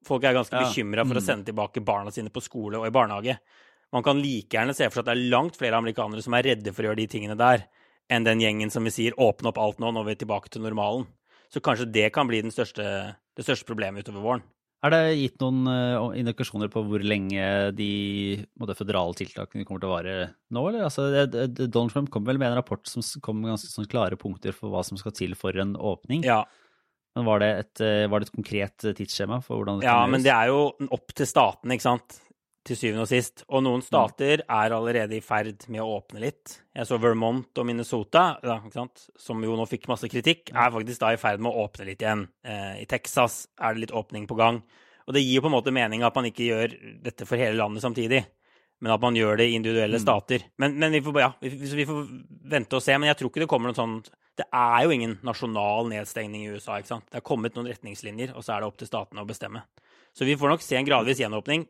Folk 0.06 0.26
er 0.26 0.36
ganske 0.36 0.54
ja. 0.54 0.66
bekymra 0.66 1.06
for 1.06 1.16
mm. 1.16 1.22
å 1.22 1.24
sende 1.24 1.48
tilbake 1.48 1.82
barna 1.82 2.12
sine 2.14 2.30
på 2.30 2.42
skole 2.44 2.78
og 2.78 2.86
i 2.86 2.94
barnehage. 2.94 3.38
Man 3.94 4.04
kan 4.06 4.20
like 4.20 4.54
gjerne 4.54 4.74
se 4.74 4.86
for 4.90 4.98
seg 4.98 5.06
at 5.06 5.08
det 5.10 5.16
er 5.16 5.32
langt 5.32 5.56
flere 5.58 5.78
amerikanere 5.78 6.22
som 6.22 6.34
er 6.36 6.50
redde 6.50 6.74
for 6.74 6.84
å 6.84 6.90
gjøre 6.90 7.00
de 7.00 7.08
tingene 7.10 7.38
der, 7.38 7.64
enn 8.12 8.26
den 8.26 8.42
gjengen 8.42 8.70
som 8.70 8.86
vi 8.86 8.92
sier 8.94 9.16
åpne 9.18 9.50
opp 9.50 9.58
alt 9.62 9.80
nå, 9.82 9.90
nå 9.90 10.02
er 10.02 10.12
vi 10.12 10.20
tilbake 10.20 10.52
til 10.52 10.62
normalen. 10.66 11.08
Så 11.52 11.62
kanskje 11.64 11.88
det 11.92 12.10
kan 12.14 12.28
bli 12.28 12.42
største, 12.52 12.84
det 13.36 13.46
største 13.46 13.68
problemet 13.68 14.06
utover 14.06 14.24
våren. 14.24 14.44
Er 14.84 14.92
det 14.92 15.16
gitt 15.16 15.40
noen 15.40 15.64
uh, 15.66 16.12
indikasjoner 16.14 16.68
på 16.70 16.82
hvor 16.84 17.02
lenge 17.02 17.46
de 17.74 18.44
føderale 18.76 19.16
tiltakene 19.18 19.64
kommer 19.66 19.82
til 19.82 19.88
å 19.88 19.94
vare 19.94 20.16
nå, 20.52 20.66
eller? 20.68 20.84
Altså, 20.86 21.08
Donald 21.64 21.94
Trump 21.94 22.12
kom 22.12 22.26
vel 22.28 22.38
med 22.38 22.52
en 22.52 22.58
rapport 22.60 22.84
som 22.90 23.02
kom 23.24 23.40
med 23.40 23.54
ganske 23.54 23.72
sånn 23.72 23.88
klare 23.90 24.18
punkter 24.20 24.54
for 24.54 24.70
hva 24.74 24.84
som 24.86 25.00
skal 25.00 25.16
til 25.16 25.34
for 25.38 25.56
en 25.58 25.74
åpning. 25.80 26.26
Ja. 26.28 26.42
Men 27.16 27.24
var 27.24 27.40
det, 27.40 27.50
et, 27.62 27.80
eh, 27.80 28.04
var 28.12 28.20
det 28.20 28.28
et 28.28 28.36
konkret 28.36 28.84
tidsskjema 28.98 29.40
for 29.40 29.56
hvordan 29.56 29.80
det 29.80 29.88
Ja, 29.88 30.02
men 30.04 30.20
det 30.20 30.34
er 30.34 30.50
jo 30.52 30.68
opp 30.92 31.14
til 31.16 31.28
statene, 31.30 31.78
ikke 31.78 31.88
sant 31.88 32.18
til 32.66 32.78
syvende 32.78 33.04
og 33.04 33.10
sist. 33.10 33.44
Og 33.48 33.62
noen 33.64 33.82
stater 33.84 34.42
er 34.42 34.74
allerede 34.74 35.16
i 35.16 35.22
ferd 35.24 35.68
med 35.72 35.82
å 35.82 35.98
åpne 35.98 36.22
litt. 36.24 36.58
Jeg 36.76 36.88
så 36.88 36.98
Vermont 37.00 37.60
og 37.60 37.68
Minnesota, 37.68 38.24
ja, 38.44 38.58
som 39.18 39.44
jo 39.44 39.56
nå 39.58 39.68
fikk 39.70 39.88
masse 39.90 40.10
kritikk, 40.12 40.50
er 40.52 40.74
faktisk 40.74 41.02
da 41.02 41.12
i 41.14 41.20
ferd 41.20 41.42
med 41.44 41.52
å 41.52 41.66
åpne 41.66 41.88
litt 41.88 42.02
igjen. 42.04 42.26
Eh, 42.44 42.82
I 42.82 42.88
Texas 42.90 43.44
er 43.56 43.74
det 43.74 43.86
litt 43.86 43.96
åpning 43.96 44.26
på 44.28 44.38
gang. 44.38 44.60
Og 45.06 45.14
det 45.14 45.22
gir 45.22 45.38
jo 45.38 45.44
på 45.46 45.50
en 45.50 45.56
måte 45.56 45.74
mening 45.74 46.02
at 46.06 46.16
man 46.18 46.26
ikke 46.28 46.48
gjør 46.48 46.74
dette 47.04 47.28
for 47.28 47.38
hele 47.38 47.58
landet 47.60 47.84
samtidig, 47.84 48.24
men 48.82 48.92
at 48.92 49.00
man 49.00 49.16
gjør 49.16 49.38
det 49.40 49.48
i 49.48 49.56
individuelle 49.56 50.00
mm. 50.00 50.02
stater. 50.02 50.46
Men, 50.60 50.74
men 50.82 50.92
vi, 50.92 51.00
får, 51.06 51.20
ja, 51.22 51.30
vi, 51.40 51.52
vi, 51.54 51.86
får, 51.88 52.02
vente 52.50 52.76
og 52.76 52.84
se. 52.84 52.96
Men 52.98 53.12
jeg 53.12 53.20
tror 53.20 53.30
ikke 53.30 53.44
det 53.44 53.50
kommer 53.50 53.70
noe 53.70 53.78
sånn 53.78 54.00
Det 54.36 54.44
er 54.50 54.82
jo 54.84 54.92
ingen 54.92 55.16
nasjonal 55.24 55.88
nedstengning 55.88 56.44
i 56.44 56.50
USA. 56.52 56.76
ikke 56.76 56.92
sant? 56.92 57.06
Det 57.08 57.22
er 57.22 57.24
kommet 57.24 57.56
noen 57.56 57.70
retningslinjer, 57.70 58.34
og 58.36 58.44
så 58.44 58.56
er 58.56 58.64
det 58.64 58.68
opp 58.68 58.82
til 58.82 58.90
statene 58.90 59.22
å 59.22 59.28
bestemme. 59.28 59.64
Så 60.16 60.28
vi 60.28 60.36
får 60.36 60.52
nok 60.52 60.64
se 60.64 60.76
en 60.76 60.88
gradvis 60.88 61.22
gjenåpning. 61.22 61.64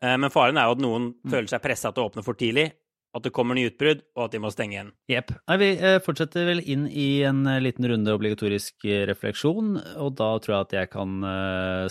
Eh, 0.00 0.16
men 0.16 0.32
faren 0.32 0.58
er 0.58 0.68
jo 0.68 0.76
at 0.76 0.82
noen 0.82 1.10
mm. 1.12 1.32
føler 1.32 1.50
seg 1.52 1.64
pressa 1.64 1.92
til 1.92 2.04
å 2.04 2.10
åpne 2.10 2.24
for 2.26 2.38
tidlig, 2.40 2.70
at 3.16 3.24
det 3.26 3.32
kommer 3.34 3.58
nye 3.58 3.72
utbrudd, 3.72 4.04
og 4.16 4.26
at 4.26 4.34
de 4.34 4.40
må 4.42 4.52
stenge 4.54 4.76
igjen. 4.76 4.92
Jepp. 5.10 5.32
Vi 5.60 5.70
eh, 5.76 5.98
fortsetter 6.04 6.48
vel 6.48 6.62
inn 6.62 6.86
i 6.88 7.08
en 7.26 7.42
eh, 7.50 7.62
liten 7.62 7.88
runde 7.90 8.16
obligatorisk 8.16 8.86
refleksjon, 9.10 9.76
og 10.00 10.12
da 10.18 10.32
tror 10.38 10.56
jeg 10.56 10.68
at 10.68 10.76
jeg 10.78 10.92
kan 10.94 11.16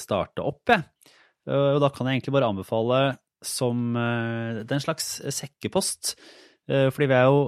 starte 0.01 0.45
opp, 0.45 0.63
jeg. 0.71 0.85
Og 1.49 1.79
da 1.81 1.87
kan 1.89 2.05
jeg 2.05 2.19
egentlig 2.19 2.35
bare 2.35 2.49
anbefale 2.51 2.99
som 3.41 3.95
en 3.97 4.81
slags 4.83 5.15
sekkepost 5.33 6.11
fordi 6.69 7.07
vi 7.09 7.15
er 7.17 7.25
jo 7.25 7.39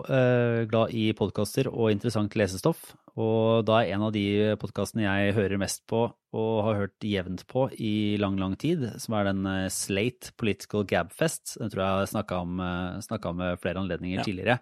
glad 0.71 0.93
i 0.97 1.03
podkaster 1.13 1.67
og 1.69 1.91
interessant 1.91 2.33
lesestoff. 2.39 2.95
Og 3.19 3.65
da 3.67 3.81
er 3.81 3.95
en 3.95 4.05
av 4.07 4.13
de 4.15 4.23
podkastene 4.61 5.03
jeg 5.03 5.35
hører 5.35 5.59
mest 5.59 5.83
på 5.89 6.05
og 6.07 6.51
har 6.63 6.79
hørt 6.85 7.03
jevnt 7.03 7.43
på 7.49 7.65
i 7.75 8.15
lang, 8.21 8.37
lang 8.39 8.55
tid, 8.59 8.85
som 9.03 9.17
er 9.17 9.27
den 9.27 9.43
eh, 9.49 9.67
Slate 9.73 10.31
Political 10.39 10.87
Gabfest. 10.87 11.57
Den 11.59 11.73
tror 11.73 11.83
jeg 11.83 11.99
har 11.99 12.09
snakka 12.13 12.39
om, 12.45 12.63
om 12.63 13.43
ved 13.43 13.61
flere 13.63 13.83
anledninger 13.83 14.21
ja. 14.21 14.25
tidligere. 14.27 14.57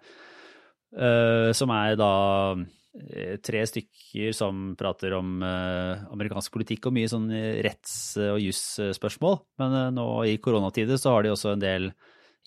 Som 1.54 1.70
er 1.70 1.92
da 1.94 2.12
tre 3.46 3.60
stykker 3.70 4.32
som 4.34 4.72
prater 4.74 5.14
om 5.14 5.36
amerikansk 5.46 6.50
politikk 6.50 6.88
og 6.88 6.96
mye 6.96 7.10
sånn 7.12 7.28
retts- 7.62 8.18
og 8.18 8.40
jusspørsmål. 8.42 9.36
Men 9.62 9.94
nå 9.94 10.06
i 10.26 10.40
koronatider 10.42 10.98
så 10.98 11.14
har 11.14 11.22
de 11.22 11.30
også 11.30 11.52
en 11.52 11.62
del 11.62 11.86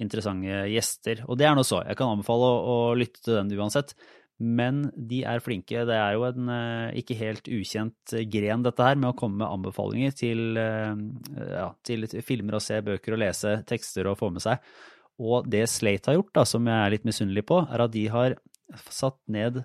interessante 0.01 0.63
gjester. 0.71 1.23
Og 1.27 1.37
det 1.39 1.47
er 1.47 1.57
nå 1.57 1.63
så. 1.67 1.81
Jeg 1.85 1.97
kan 1.99 2.13
anbefale 2.13 2.49
å, 2.49 2.59
å, 2.73 2.77
lytte 2.97 3.21
til 3.21 3.37
den 3.37 3.53
uansett. 3.59 3.93
Men 4.43 4.87
de 4.97 5.21
er 5.29 5.41
flinke. 5.43 5.85
Det 5.87 5.95
er 5.95 6.15
jo 6.17 6.25
en 6.27 6.49
eh, 6.51 6.95
ikke 6.99 7.15
helt 7.19 7.47
ukjent 7.47 8.15
gren, 8.33 8.63
dette 8.65 8.87
her, 8.87 8.97
med 8.99 9.11
å 9.11 9.17
komme 9.17 9.39
med 9.39 9.47
anbefalinger 9.47 10.15
til, 10.19 10.57
eh, 10.59 11.03
ja, 11.53 11.69
til 11.85 12.07
filmer 12.25 12.57
og 12.57 12.65
se 12.65 12.81
bøker 12.83 13.15
og 13.15 13.21
lese 13.23 13.59
tekster 13.69 14.09
og 14.09 14.17
få 14.19 14.31
med 14.33 14.43
seg. 14.43 14.63
Og 15.21 15.47
det 15.47 15.67
Slate 15.71 16.11
har 16.11 16.17
gjort, 16.17 16.33
da, 16.35 16.45
som 16.49 16.67
jeg 16.67 16.75
er 16.75 16.95
litt 16.95 17.07
misunnelig 17.07 17.45
på, 17.47 17.61
er 17.69 17.85
at 17.85 17.93
de 17.93 18.07
har 18.11 18.35
satt 18.89 19.19
ned 19.31 19.61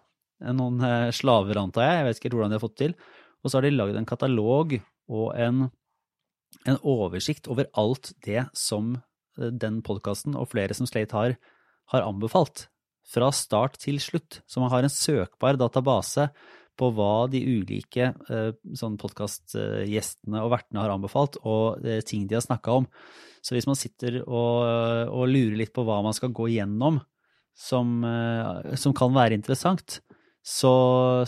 noen 0.54 0.84
eh, 0.86 1.08
slaver, 1.16 1.58
antar 1.58 1.88
jeg, 1.88 1.98
jeg 1.98 2.06
vet 2.06 2.22
ikke 2.22 2.34
hvordan 2.36 2.54
de 2.54 2.58
har 2.60 2.66
fått 2.68 2.78
til, 2.84 2.96
og 3.42 3.50
så 3.50 3.58
har 3.58 3.66
de 3.66 3.74
lagd 3.74 3.98
en 3.98 4.08
katalog 4.08 4.78
og 5.08 5.28
en, 5.40 5.68
en 6.68 6.82
oversikt 6.86 7.48
over 7.50 7.70
alt 7.80 8.12
det 8.26 8.44
som 8.58 8.98
den 9.38 9.82
podkasten 9.86 10.36
og 10.38 10.50
flere 10.52 10.74
som 10.76 10.86
Slate 10.86 11.16
har, 11.16 11.38
har 11.94 12.06
anbefalt. 12.06 12.68
Fra 13.08 13.30
start 13.32 13.78
til 13.80 14.00
slutt. 14.02 14.42
Så 14.44 14.60
man 14.60 14.72
har 14.72 14.84
en 14.84 14.92
søkbar 14.92 15.56
database 15.60 16.28
på 16.78 16.90
hva 16.94 17.26
de 17.30 17.40
ulike 17.42 18.12
eh, 18.30 18.50
sånn 18.78 18.98
podkastgjestene 19.00 20.42
og 20.44 20.52
vertene 20.52 20.84
har 20.84 20.92
anbefalt, 20.94 21.40
og 21.42 21.82
eh, 21.82 22.02
ting 22.06 22.28
de 22.28 22.38
har 22.38 22.44
snakka 22.44 22.76
om. 22.82 22.86
Så 23.42 23.56
hvis 23.56 23.66
man 23.66 23.78
sitter 23.78 24.20
og, 24.22 24.62
og, 25.08 25.24
lurer 25.30 25.56
litt 25.58 25.72
på 25.74 25.84
hva 25.86 26.00
man 26.04 26.14
skal 26.16 26.34
gå 26.34 26.50
gjennom 26.52 27.00
som, 27.58 27.98
eh, 28.06 28.76
som 28.78 28.94
kan 28.96 29.14
være 29.16 29.38
interessant, 29.38 30.00
så, 30.48 30.72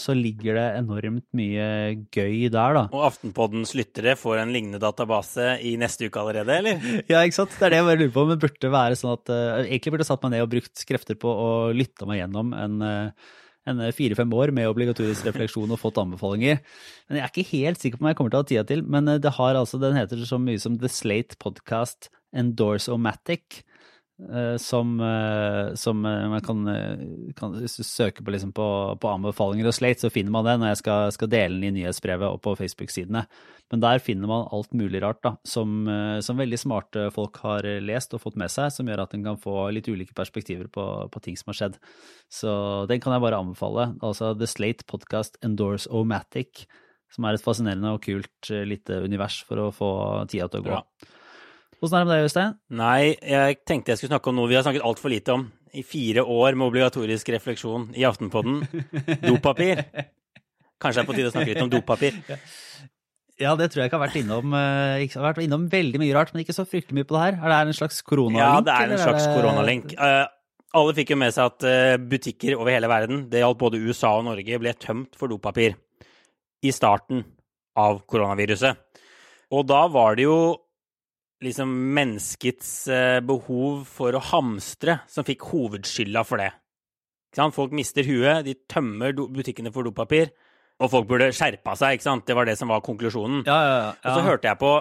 så, 0.01 0.15
ligger 0.17 0.57
det 0.57 0.67
enormt 0.79 1.27
mye 1.37 1.67
gøy 2.15 2.49
der, 2.53 2.77
da. 2.77 2.85
Og 2.89 3.05
Aftenpoddens 3.11 3.75
lyttere 3.77 4.15
får 4.17 4.41
en 4.41 4.55
lignende 4.55 4.81
database 4.81 5.59
i 5.67 5.75
neste 5.81 6.09
uke 6.09 6.23
allerede, 6.23 6.57
eller? 6.57 6.87
ja, 7.11 7.21
ikke 7.21 7.37
sant. 7.43 7.53
Det 7.59 7.69
er 7.69 7.75
det 7.75 7.81
jeg 7.83 7.89
bare 7.91 8.01
lurer 8.01 8.15
på. 8.15 8.25
Men 8.31 8.41
burde 8.41 8.73
være 8.73 8.97
sånn 8.97 9.13
at 9.19 9.33
uh, 9.35 9.61
Egentlig 9.67 9.93
burde 9.93 10.07
jeg 10.07 10.13
satt 10.13 10.25
meg 10.25 10.35
ned 10.35 10.47
og 10.47 10.55
brukt 10.55 10.85
krefter 10.89 11.21
på 11.21 11.35
å 11.35 11.51
lytte 11.77 12.09
meg 12.09 12.23
gjennom 12.23 12.55
en, 12.57 12.81
uh, 12.81 13.37
en 13.69 13.83
fire-fem 13.97 14.37
år 14.41 14.55
med 14.57 14.71
obligatorisk 14.71 15.29
refleksjon 15.29 15.77
og 15.77 15.83
fått 15.83 16.01
anbefalinger. 16.01 16.63
Men 17.11 17.21
jeg 17.21 17.27
er 17.27 17.35
ikke 17.35 17.51
helt 17.53 17.83
sikker 17.83 18.01
på 18.01 18.07
om 18.07 18.13
jeg 18.13 18.21
kommer 18.21 18.33
til 18.33 18.41
å 18.41 18.45
ha 18.47 18.51
tida 18.55 18.69
til. 18.73 18.87
Men 18.89 19.17
det 19.21 19.37
har 19.37 19.59
altså, 19.59 19.83
den 19.83 19.99
heter 20.01 20.25
så 20.25 20.41
mye 20.41 20.63
som 20.63 20.81
The 20.81 20.89
Slate 20.89 21.37
Podcast 21.43 22.09
Endorse-O-Matic. 22.33 23.65
Eh, 24.29 24.57
som, 24.57 25.01
eh, 25.01 25.75
som, 25.75 26.05
eh, 26.07 26.29
man 26.29 26.41
kan, 26.41 26.65
kan 27.37 27.53
Hvis 27.53 27.97
på, 27.97 28.31
liksom 28.31 28.53
på, 28.53 28.99
på, 29.01 29.09
anbefalinger 29.09 29.67
og 29.67 29.75
Slate, 29.75 30.01
så 30.01 30.11
finner 30.13 30.31
man 30.31 30.45
det 30.45 30.59
når 30.61 30.73
jeg 30.75 30.81
skal, 30.83 31.13
skal 31.15 31.31
dele 31.33 31.57
den 31.57 31.71
i 31.71 31.81
nyhetsbrevet 31.81 32.29
og 32.29 32.41
på 32.45 32.55
Facebook-sidene. 32.59 33.25
Men 33.71 33.81
der 33.81 34.03
finner 34.03 34.29
man 34.29 34.49
alt 34.53 34.75
mulig 34.75 35.01
rart 35.03 35.23
da, 35.23 35.37
som, 35.47 35.87
som, 36.27 36.37
veldig 36.37 36.59
smarte 36.59 37.05
folk 37.15 37.39
har 37.45 37.63
lest 37.81 38.17
og 38.17 38.21
fått 38.25 38.37
med 38.37 38.51
seg, 38.51 38.73
som 38.75 38.89
gjør 38.89 39.05
at 39.05 39.15
en 39.15 39.23
kan 39.25 39.39
få 39.39 39.69
litt 39.71 39.87
ulike 39.87 40.17
perspektiver 40.17 40.67
på, 40.67 40.87
på, 41.07 41.23
ting 41.23 41.39
som 41.39 41.53
har 41.53 41.59
skjedd. 41.61 41.79
Så 42.27 42.51
den 42.91 43.01
kan 43.01 43.15
jeg 43.15 43.23
bare 43.23 43.39
anbefale. 43.39 43.93
Altså 44.03 44.33
The 44.35 44.51
Slate 44.51 44.89
Podcast 44.91 45.39
Endorse 45.47 45.87
O-Matic, 45.87 46.67
som 47.15 47.25
er 47.25 47.39
et 47.39 47.47
fascinerende 47.47 47.95
og 47.95 48.03
kult 48.03 48.51
lite 48.51 49.05
univers 49.07 49.39
for 49.47 49.63
å 49.63 49.71
få 49.75 49.93
tida 50.27 50.51
til 50.51 50.65
å 50.65 50.67
gå. 50.67 50.83
Ja. 50.83 51.15
Hvordan 51.81 51.97
er 51.97 52.05
det 52.05 52.09
med 52.11 52.19
deg, 52.19 52.27
Øystein? 52.29 52.57
Nei, 52.77 53.03
jeg 53.25 53.61
tenkte 53.65 53.95
jeg 53.95 54.01
skulle 54.01 54.13
snakke 54.13 54.29
om 54.29 54.37
noe 54.37 54.49
vi 54.51 54.57
har 54.59 54.65
snakket 54.67 54.85
altfor 54.85 55.13
lite 55.13 55.33
om 55.33 55.47
i 55.73 55.85
fire 55.87 56.25
år 56.29 56.59
med 56.59 56.67
obligatorisk 56.67 57.31
refleksjon 57.33 57.87
i 57.97 58.05
Aftenpodden. 58.05 58.59
Dopapir. 59.29 59.81
Kanskje 60.81 61.01
det 61.01 61.05
er 61.05 61.09
på 61.09 61.17
tide 61.17 61.31
å 61.31 61.33
snakke 61.33 61.55
litt 61.55 61.65
om 61.65 61.73
dopapir. 61.73 62.21
Ja, 63.41 63.55
det 63.57 63.71
tror 63.73 63.81
jeg 63.81 63.89
ikke 63.89 63.97
har 63.97 64.03
vært 64.03 64.17
innom. 64.21 64.53
Eh, 64.53 65.07
har 65.15 65.23
vært 65.25 65.39
innom 65.41 65.63
veldig 65.73 65.97
mye 66.03 66.13
rart, 66.13 66.35
men 66.35 66.43
ikke 66.43 66.53
så 66.53 66.67
fryktelig 66.69 66.99
mye 66.99 67.07
på 67.09 67.15
det 67.17 67.23
her. 67.23 67.39
Er 67.41 67.49
det 67.49 67.73
en 67.73 67.79
slags 67.79 68.03
koronalink? 68.05 68.43
Ja, 68.43 68.59
det 68.67 68.75
er 68.75 68.91
en 68.93 69.01
slags 69.01 69.25
det... 69.25 69.31
koronalink. 69.33 69.95
Uh, 69.97 70.27
alle 70.77 70.93
fikk 70.99 71.15
jo 71.15 71.17
med 71.23 71.33
seg 71.33 71.49
at 71.49 71.65
uh, 71.65 71.95
butikker 72.11 72.59
over 72.59 72.69
hele 72.75 72.91
verden, 72.93 73.23
det 73.33 73.41
gjaldt 73.41 73.63
både 73.63 73.81
USA 73.81 74.11
og 74.19 74.27
Norge, 74.27 74.59
ble 74.61 74.75
tømt 74.77 75.17
for 75.17 75.33
dopapir 75.33 75.79
i 76.61 76.75
starten 76.77 77.25
av 77.81 78.03
koronaviruset. 78.05 78.77
Og 79.57 79.65
da 79.73 79.87
var 79.89 80.21
det 80.21 80.29
jo 80.29 80.37
liksom 81.45 81.73
menneskets 81.97 82.71
eh, 82.93 83.19
behov 83.25 83.85
for 83.89 84.17
å 84.17 84.23
hamstre 84.31 85.01
som 85.11 85.27
fikk 85.27 85.47
hovedskylda 85.51 86.25
for 86.29 86.43
det. 86.43 86.51
Folk 87.55 87.75
mister 87.77 88.05
huet, 88.05 88.45
de 88.45 88.57
tømmer 88.69 89.15
butikkene 89.15 89.71
for 89.73 89.87
dopapir, 89.87 90.33
og 90.81 90.91
folk 90.93 91.07
burde 91.11 91.31
skjerpa 91.37 91.77
seg. 91.79 92.03
Det 92.27 92.37
var 92.37 92.49
det 92.49 92.57
som 92.59 92.73
var 92.73 92.83
konklusjonen. 92.85 93.45
Ja, 93.47 93.59
ja, 93.61 93.77
ja. 93.85 93.93
Og 94.03 94.17
så 94.17 94.25
hørte 94.27 94.51
jeg 94.51 94.61
på 94.61 94.73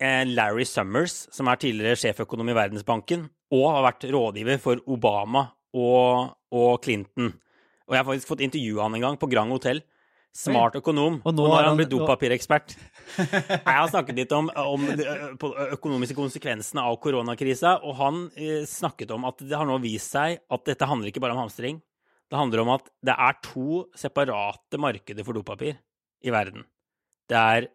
eh, 0.00 0.22
Larry 0.28 0.66
Summers, 0.68 1.24
som 1.34 1.50
er 1.50 1.60
tidligere 1.60 1.98
sjeføkonom 2.00 2.52
i 2.52 2.56
Verdensbanken, 2.56 3.26
og 3.56 3.66
har 3.72 3.88
vært 3.88 4.06
rådgiver 4.12 4.62
for 4.62 4.82
Obama 4.92 5.48
og, 5.76 6.36
og 6.54 6.78
Clinton. 6.84 7.34
Og 7.86 7.94
jeg 7.94 8.02
har 8.02 8.08
faktisk 8.08 8.30
fått 8.30 8.44
intervjue 8.46 8.82
han 8.82 8.96
en 8.98 9.04
gang 9.04 9.18
på 9.20 9.28
Grand 9.30 9.52
Hotell. 9.54 9.82
Smart 10.36 10.76
økonom. 10.76 11.20
Og 11.22 11.32
nå, 11.32 11.44
og 11.46 11.48
nå 11.48 11.54
har 11.54 11.70
han 11.70 11.78
blitt 11.78 11.92
dopapirekspert. 11.92 12.74
Jeg 13.16 13.62
har 13.64 13.88
snakket 13.88 14.18
litt 14.18 14.34
om, 14.36 14.50
om 14.52 14.84
de 14.98 15.06
økonomiske 15.72 16.16
konsekvensene 16.18 16.84
av 16.84 16.98
koronakrisa, 17.00 17.78
og 17.80 17.96
han 18.00 18.22
snakket 18.68 19.14
om 19.16 19.24
at 19.30 19.40
det 19.40 19.56
har 19.56 19.68
nå 19.68 19.78
vist 19.84 20.12
seg 20.12 20.42
at 20.52 20.66
dette 20.68 20.88
handler 20.88 21.08
ikke 21.08 21.22
bare 21.24 21.36
om 21.36 21.40
hamstring. 21.46 21.80
Det 22.26 22.38
handler 22.38 22.64
om 22.64 22.74
at 22.74 22.90
det 23.06 23.14
er 23.14 23.40
to 23.44 23.86
separate 23.96 24.80
markeder 24.82 25.24
for 25.26 25.38
dopapir 25.38 25.78
i 26.26 26.34
verden. 26.34 26.66
Det 27.30 27.38
er 27.38 27.68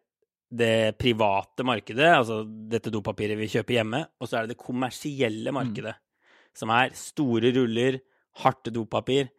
det 0.52 0.97
private 1.00 1.63
markedet, 1.63 2.10
altså 2.12 2.41
dette 2.43 2.91
dopapiret 2.91 3.39
vi 3.39 3.50
kjøper 3.54 3.78
hjemme, 3.80 4.04
og 4.19 4.28
så 4.28 4.38
er 4.38 4.45
det 4.45 4.58
det 4.58 4.63
kommersielle 4.65 5.54
mm. 5.54 5.58
markedet, 5.58 5.93
mm. 5.95 6.34
som 6.60 6.74
er 6.76 6.91
store 6.97 7.54
ruller, 7.56 8.02
hardt 8.43 8.69
dopapir 8.76 9.32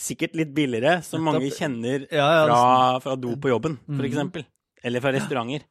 sikkert 0.00 0.36
litt 0.38 0.54
billigere, 0.56 0.98
som 1.06 1.24
mange 1.26 1.50
kjenner 1.54 2.06
fra, 2.10 2.62
fra 3.04 3.16
do 3.20 3.34
på 3.40 3.52
jobben, 3.52 3.78
f.eks. 3.86 4.22
Mm. 4.28 4.46
Eller 4.88 5.04
fra 5.04 5.12
restauranter. 5.14 5.66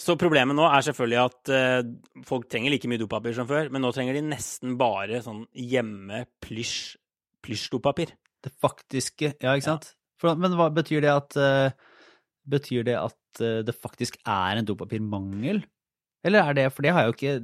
Så 0.00 0.16
problemet 0.16 0.56
nå 0.56 0.64
er 0.64 0.84
selvfølgelig 0.86 1.20
at 1.20 1.50
uh, 1.52 2.22
folk 2.24 2.46
trenger 2.48 2.72
like 2.72 2.88
mye 2.88 3.00
dopapir 3.00 3.34
som 3.36 3.48
før, 3.48 3.68
men 3.72 3.84
nå 3.84 3.90
trenger 3.92 4.16
de 4.16 4.24
nesten 4.30 4.78
bare 4.80 5.20
sånn 5.24 5.44
hjemme 5.52 6.24
plysj 6.40 6.96
plysjdopapir. 7.44 8.14
Det 8.40 8.52
faktiske 8.60 9.34
Ja, 9.40 9.52
ikke 9.52 9.66
sant? 9.66 9.90
For, 10.20 10.36
men 10.40 10.54
hva 10.56 10.70
betyr 10.72 11.04
det 11.04 11.12
at 11.12 11.36
uh, 11.40 11.72
Betyr 12.48 12.84
det 12.88 12.96
at 12.96 13.40
uh, 13.44 13.60
det 13.64 13.74
faktisk 13.76 14.16
er 14.24 14.60
en 14.60 14.68
dopapirmangel? 14.68 15.62
Eller 16.24 16.48
er 16.48 16.56
det 16.56 16.66
For 16.72 16.84
det 16.84 16.92
har 16.96 17.04
jeg 17.04 17.10
jo 17.10 17.16
ikke 17.16 17.34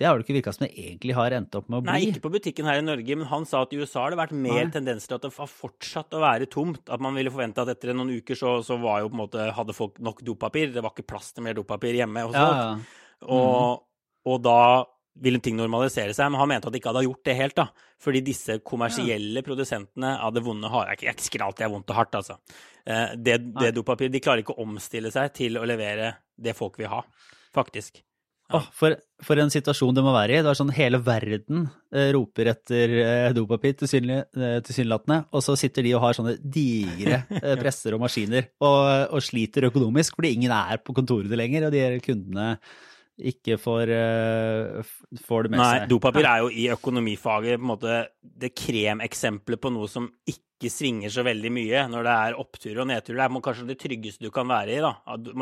det 0.00 0.06
har 0.08 0.16
det 0.16 0.24
ikke 0.24 0.36
virka 0.38 0.52
som 0.54 0.64
det 0.64 0.72
egentlig 0.72 1.14
har 1.16 1.34
endt 1.36 1.56
opp 1.58 1.66
med 1.68 1.78
å 1.78 1.84
bli. 1.84 1.92
Nei, 1.92 2.06
ikke 2.08 2.22
på 2.24 2.32
butikken 2.32 2.68
her 2.68 2.80
i 2.80 2.84
Norge, 2.84 3.16
men 3.18 3.28
han 3.28 3.44
sa 3.48 3.60
at 3.66 3.74
i 3.74 3.80
USA 3.82 4.06
har 4.06 4.14
det 4.14 4.20
vært 4.22 4.32
mer 4.34 4.62
Nei. 4.64 4.72
tendens 4.72 5.04
til 5.06 5.18
at 5.18 5.26
det 5.26 5.30
har 5.36 5.50
fortsatt 5.50 6.16
å 6.16 6.22
være 6.22 6.48
tomt. 6.50 6.86
At 6.88 7.02
man 7.04 7.16
ville 7.18 7.32
forvente 7.32 7.60
at 7.60 7.74
etter 7.74 7.92
noen 7.94 8.14
uker 8.22 8.38
så, 8.38 8.54
så 8.64 8.78
var 8.80 9.02
jo 9.02 9.10
på 9.10 9.18
en 9.18 9.22
måte, 9.24 9.50
hadde 9.52 9.76
folk 9.76 10.00
nok 10.02 10.22
dopapir. 10.24 10.72
Det 10.72 10.82
var 10.82 10.94
ikke 10.94 11.10
plass 11.12 11.30
til 11.36 11.44
mer 11.44 11.58
dopapir 11.58 11.98
hjemme 11.98 12.24
hos 12.24 12.38
ja, 12.38 12.46
folk. 12.48 12.62
Ja. 12.62 13.26
Og, 13.28 13.52
mm. 13.52 14.30
og, 14.32 14.38
da 14.48 14.60
ville 15.22 15.42
ting 15.44 15.58
normalisere 15.60 16.16
seg, 16.16 16.30
men 16.32 16.40
han 16.40 16.48
mente 16.54 16.70
at 16.70 16.74
de 16.74 16.80
ikke 16.80 16.88
hadde 16.94 17.04
gjort 17.04 17.28
det 17.28 17.34
helt. 17.36 17.58
da, 17.60 17.90
Fordi 18.00 18.22
disse 18.24 18.56
kommersielle 18.64 19.42
ja. 19.42 19.46
produsentene 19.46 20.14
av 20.24 20.32
det 20.32 20.44
vonde 20.46 20.70
harde 20.72 20.96
Jeg 21.04 21.18
ikke 21.20 21.44
alltid 21.44 21.66
er 21.68 21.74
vondt 21.74 21.92
og 21.92 22.00
hardt, 22.00 22.16
altså. 22.22 22.38
Eh, 22.88 23.12
det, 23.20 23.36
det 23.60 23.74
dopapir 23.76 24.08
De 24.10 24.22
klarer 24.24 24.42
ikke 24.42 24.56
å 24.56 24.64
omstille 24.64 25.12
seg 25.12 25.36
til 25.36 25.60
å 25.60 25.68
levere 25.68 26.14
det 26.42 26.56
folk 26.58 26.80
vil 26.80 26.90
ha, 26.90 27.04
faktisk. 27.54 28.00
Oh, 28.52 28.66
for, 28.76 28.94
for, 29.24 29.40
en 29.40 29.50
situasjon 29.52 29.96
det 29.96 30.04
må 30.04 30.12
være 30.14 30.36
i. 30.36 30.42
Det 30.44 30.50
er 30.50 30.58
sånn 30.58 30.72
Hele 30.76 31.00
verden 31.04 31.66
eh, 31.94 32.10
roper 32.16 32.52
etter 32.52 32.94
eh, 33.00 33.32
dopapir, 33.36 33.74
eh, 33.74 34.60
tilsynelatende. 34.64 35.18
Eh, 35.22 35.28
og 35.32 35.44
så 35.44 35.56
sitter 35.58 35.86
de 35.86 35.94
og 35.96 36.04
har 36.04 36.16
sånne 36.18 36.36
digre 36.42 37.22
eh, 37.40 37.56
presser 37.60 37.96
og 37.96 38.04
maskiner 38.04 38.50
og, 38.62 38.80
og, 39.08 39.20
sliter 39.24 39.68
økonomisk 39.70 40.18
fordi 40.18 40.34
ingen 40.36 40.54
er 40.54 40.82
på 40.84 40.94
kontoret 40.96 41.32
lenger, 41.38 41.68
og 41.68 41.76
de 41.76 41.84
kundene 42.04 42.56
ikke 43.22 43.58
får, 43.60 43.90
uh, 43.92 44.92
får 45.26 45.44
det 45.44 45.50
med 45.52 45.60
seg. 45.60 45.82
Nei, 45.82 45.88
dopapir 45.90 46.26
er 46.26 46.40
jo 46.42 46.48
i 46.48 46.64
økonomifaget 46.72 47.58
på 47.58 47.62
en 47.62 47.68
måte 47.68 47.98
det 48.22 48.50
kremeksempelet 48.56 49.60
på 49.62 49.70
noe 49.74 49.90
som 49.90 50.08
ikke 50.26 50.51
ikke 50.62 50.70
svinger 50.70 51.10
så 51.10 51.24
veldig 51.26 51.50
mye 51.50 51.82
når 51.90 52.06
det 52.06 52.12
er 52.14 52.36
oppturer 52.38 52.80
og 52.84 52.88
nedturer. 52.88 53.18
Det 53.18 53.24
er 53.26 53.44
kanskje 53.46 53.66
det 53.66 53.76
tryggeste 53.80 54.22
du 54.22 54.30
kan 54.34 54.46
være 54.46 54.76
i, 54.76 54.80
da, 54.82 54.92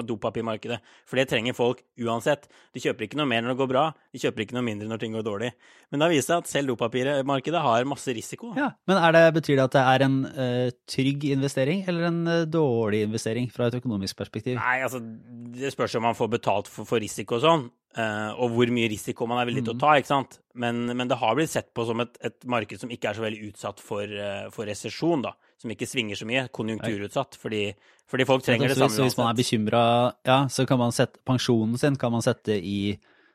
dopapirmarkedet. 0.09 0.79
For 1.09 1.21
det 1.21 1.27
trenger 1.29 1.57
folk 1.57 1.83
uansett. 2.01 2.49
De 2.73 2.81
kjøper 2.81 3.07
ikke 3.07 3.21
noe 3.21 3.29
mer 3.29 3.45
når 3.45 3.53
det 3.53 3.61
går 3.61 3.71
bra, 3.75 3.85
de 4.15 4.23
kjøper 4.23 4.47
ikke 4.47 4.57
noe 4.57 4.67
mindre 4.67 4.89
når 4.89 5.03
ting 5.03 5.17
går 5.17 5.27
dårlig. 5.27 5.51
Men 5.91 6.01
det 6.01 6.09
har 6.09 6.15
vist 6.15 6.33
seg 6.33 6.45
at 6.45 6.53
selv 6.53 6.73
dopapirmarkedet 6.73 7.65
har 7.67 7.89
masse 7.91 8.15
risiko. 8.17 8.55
Ja, 8.57 8.71
Men 8.89 9.03
det, 9.17 9.25
betyr 9.37 9.59
det 9.59 9.67
at 9.69 9.77
det 9.77 9.85
er 9.93 10.07
en 10.07 10.19
uh, 10.25 10.71
trygg 10.89 11.27
investering 11.35 11.85
eller 11.91 12.09
en 12.09 12.23
uh, 12.29 12.47
dårlig 12.49 13.05
investering 13.09 13.51
fra 13.53 13.69
et 13.69 13.77
økonomisk 13.81 14.17
perspektiv? 14.19 14.57
Nei, 14.61 14.81
altså 14.87 15.03
det 15.03 15.75
spørs 15.75 15.99
om 15.99 16.09
man 16.09 16.17
får 16.17 16.33
betalt 16.39 16.71
for, 16.71 16.89
for 16.89 17.03
risiko 17.03 17.37
og 17.37 17.45
sånn. 17.45 17.69
Uh, 17.91 18.31
og 18.39 18.53
hvor 18.55 18.71
mye 18.71 18.87
risiko 18.93 19.27
man 19.27 19.41
er 19.43 19.49
villig 19.49 19.65
til 19.65 19.73
å 19.73 19.77
mm. 19.79 19.83
ta. 19.83 19.95
ikke 19.99 20.11
sant? 20.13 20.37
Men, 20.63 20.85
men 20.95 21.11
det 21.11 21.19
har 21.19 21.35
blitt 21.35 21.51
sett 21.51 21.73
på 21.75 21.83
som 21.89 21.99
et, 22.05 22.21
et, 22.23 22.37
marked 22.47 22.79
som 22.79 22.93
ikke 22.95 23.11
er 23.11 23.19
så 23.19 23.25
veldig 23.25 23.49
utsatt 23.49 23.83
for, 23.83 24.07
uh, 24.07 24.47
for 24.55 24.71
resesjon. 24.71 25.25
da, 25.27 25.35
Som 25.59 25.75
ikke 25.75 25.89
svinger 25.91 26.21
så 26.21 26.29
mye. 26.31 26.47
Konjunkturutsatt. 26.55 27.39
Fordi, 27.43 27.65
fordi 28.11 28.27
folk 28.29 28.47
trenger 28.47 28.71
det, 28.71 28.77
det 28.77 28.85
samme. 28.85 28.95
Så 28.95 29.09
hvis 29.09 29.19
man 29.19 29.33
er 29.33 29.41
bekymra, 29.41 29.85
ja, 30.29 30.43
så 30.53 30.67
kan 30.71 30.79
man 30.83 30.95
sette 30.95 31.23
pensjonen 31.27 31.81
sin 31.83 31.99
kan 31.99 32.15
man 32.15 32.27
sette 32.27 32.59
i 32.59 32.81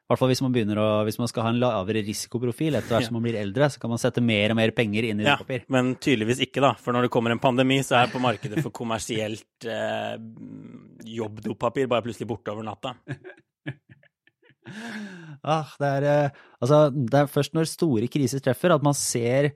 i 0.06 0.12
hvert 0.12 0.22
fall 0.22 0.30
hvis 0.30 0.42
man 0.46 0.54
å, 0.78 0.90
hvis 1.08 1.16
man 1.18 1.30
skal 1.32 1.48
ha 1.48 1.50
en 1.50 1.58
lavere 1.58 2.04
risikoprofil 2.06 2.76
etter 2.78 2.94
hvert 2.94 3.08
som 3.08 3.16
man 3.18 3.24
blir 3.26 3.40
eldre, 3.40 3.72
så 3.74 3.80
kan 3.82 3.90
man 3.90 3.98
sette 3.98 4.22
mer 4.22 4.54
og 4.54 4.60
mer 4.60 4.70
penger 4.78 5.08
inn 5.08 5.24
i 5.24 5.26
ja, 5.26 5.34
dopapir. 5.34 5.64
Men 5.74 5.96
tydeligvis 5.98 6.44
ikke, 6.46 6.62
da. 6.62 6.76
For 6.78 6.94
når 6.94 7.08
det 7.08 7.12
kommer 7.16 7.34
en 7.34 7.42
pandemi, 7.42 7.80
så 7.82 7.98
er 8.04 8.12
på 8.14 8.22
markedet 8.22 8.62
for 8.62 8.70
kommersielt 8.70 9.66
eh, 9.66 10.14
jobbdopapir 11.10 11.90
bare 11.90 12.06
plutselig 12.06 12.30
borte 12.30 12.54
over 12.54 12.70
natta. 12.70 12.94
ah, 15.46 15.72
det, 15.80 15.90
er, 15.90 16.08
eh, 16.10 16.44
altså, 16.62 16.82
det 16.94 17.22
er 17.22 17.32
først 17.32 17.56
når 17.56 17.70
store 17.70 18.10
kriser 18.12 18.44
treffer 18.44 18.74
at 18.76 18.86
man 18.86 18.98
ser 18.98 19.54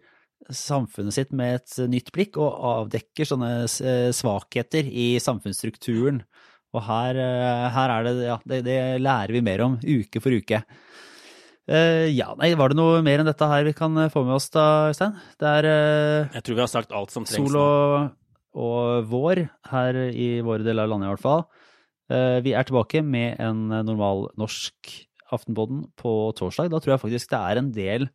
samfunnet 0.55 1.13
sitt 1.13 1.33
med 1.35 1.59
et 1.59 1.75
nytt 1.91 2.13
blikk 2.15 2.39
og 2.41 2.55
avdekker 2.71 3.27
sånne 3.27 3.51
eh, 3.65 4.09
svakheter 4.15 4.87
i 4.87 5.11
samfunnsstrukturen. 5.21 6.23
Og 6.75 6.85
her, 6.85 7.17
eh, 7.17 7.65
her 7.73 7.95
er 7.95 8.05
det 8.07 8.15
Ja, 8.27 8.37
det, 8.45 8.63
det, 8.67 8.79
lærer 9.01 9.33
vi 9.35 9.45
mer 9.45 9.65
om 9.65 9.79
uke 9.81 10.21
for 10.21 10.35
uke. 10.35 10.63
ja, 11.69 12.31
nei, 12.39 12.47
var 12.57 12.71
det 12.71 12.79
noe 12.79 13.03
mer 13.05 13.21
enn 13.21 13.27
dette 13.29 13.45
her 13.45 13.61
vi 13.67 13.75
kan 13.77 13.93
få 14.09 14.23
med 14.25 14.39
oss 14.39 14.47
da, 14.49 14.89
Øystein? 14.89 15.19
Det 15.37 15.49
er 15.59 15.65
Jeg 16.33 16.41
tror 16.41 16.55
vi 16.55 16.63
har 16.63 16.71
sagt 16.71 16.95
alt 16.97 17.13
som 17.13 17.27
trengs. 17.29 17.51
Sol 17.51 17.59
og, 17.61 18.15
og 18.57 19.05
vår 19.11 19.43
her 19.69 19.99
i 20.09 20.39
våre 20.41 20.65
deler 20.65 20.87
av 20.87 20.95
landet 20.95 21.11
i 21.11 21.13
hvert 21.13 21.27
fall. 21.27 21.43
Eh, 22.09 22.39
vi 22.45 22.55
er 22.57 22.65
tilbake 22.65 23.03
med 23.05 23.39
en 23.43 23.67
normal 23.69 24.29
norsk 24.39 24.95
Aftenpodden 25.29 25.83
på 25.99 26.11
torsdag. 26.33 26.71
Da 26.73 26.79
tror 26.81 26.95
jeg 26.95 27.03
faktisk 27.03 27.29
det 27.29 27.39
er 27.39 27.59
en 27.61 27.67
del 27.75 28.07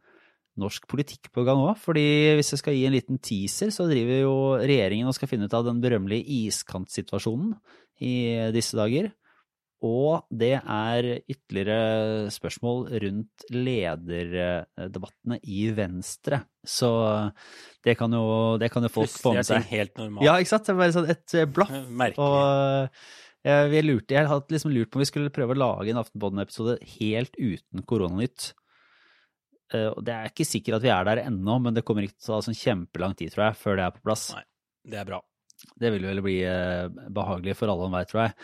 norsk 0.59 0.87
politikk 0.91 1.31
på 1.35 1.45
gang 1.47 1.61
òg. 1.63 1.77
Fordi 1.79 2.07
hvis 2.39 2.55
jeg 2.55 2.63
skal 2.63 2.75
gi 2.75 2.87
en 2.89 2.95
liten 2.95 3.21
teaser, 3.23 3.71
så 3.75 3.87
driver 3.91 4.23
jo 4.25 4.37
regjeringen 4.63 5.11
og 5.11 5.15
skal 5.17 5.31
finne 5.31 5.47
ut 5.47 5.55
av 5.55 5.67
den 5.69 5.83
berømmelige 5.83 6.27
iskantsituasjonen 6.47 7.55
i 8.03 8.15
disse 8.55 8.79
dager. 8.79 9.13
Og 9.85 10.25
det 10.33 10.55
er 10.57 11.07
ytterligere 11.29 12.31
spørsmål 12.33 12.87
rundt 13.03 13.45
lederdebattene 13.53 15.37
i 15.45 15.67
Venstre. 15.77 16.41
Så 16.65 16.89
det 17.85 17.99
kan 18.01 18.15
jo, 18.17 18.57
det 18.63 18.71
kan 18.73 18.87
jo 18.87 18.93
folk 18.95 19.13
få 19.13 19.35
med 19.35 19.43
Plutselig 19.43 19.45
er 19.45 19.51
seg. 19.51 19.67
ting 19.69 19.79
helt 19.79 20.01
normalt. 20.01 20.25
Ja, 20.25 20.39
ikke 20.41 20.55
sant? 20.55 20.65
Det 20.65 20.73
er 20.73 20.81
bare 20.81 20.97
sånn 20.97 21.13
et 21.13 21.37
blaff. 21.53 21.75
Merkelig. 22.01 22.25
Og 22.25 23.05
jeg, 23.45 23.71
vi 23.73 23.83
lurte, 23.85 24.17
jeg 24.17 24.29
hadde 24.31 24.55
liksom 24.55 24.73
lurt 24.75 24.91
på 24.91 24.99
om 24.99 25.05
vi 25.05 25.09
skulle 25.11 25.33
prøve 25.35 25.55
å 25.57 25.61
lage 25.61 25.93
en 25.93 26.01
Aftenpodden-episode 26.01 26.79
helt 26.97 27.37
uten 27.39 27.85
koronanytt. 27.89 28.53
Eh, 29.73 29.91
Det 30.05 30.15
er 30.15 30.31
ikke 30.31 30.47
sikkert 30.49 30.79
at 30.81 30.87
vi 30.87 30.93
er 30.95 31.05
der 31.11 31.25
ennå, 31.27 31.59
men 31.63 31.77
det 31.77 31.85
kommer 31.85 32.07
ikke 32.07 32.19
til 32.19 32.33
å 32.33 32.39
ta 32.39 32.49
sånn 32.49 32.59
kjempelang 32.59 33.17
tid, 33.19 33.33
tror 33.35 33.51
jeg, 33.51 33.61
før 33.61 33.77
det 33.81 33.87
er 33.87 33.97
på 33.97 34.05
plass. 34.09 34.29
Nei, 34.37 34.45
det 34.93 35.01
er 35.03 35.09
bra. 35.13 35.21
Det 35.81 35.91
vil 35.95 36.07
vel 36.07 36.23
bli 36.25 36.39
eh, 36.47 36.87
behagelig 37.15 37.57
for 37.59 37.73
alle 37.73 37.89
enhver, 37.89 38.09
tror 38.11 38.23
jeg. 38.27 38.35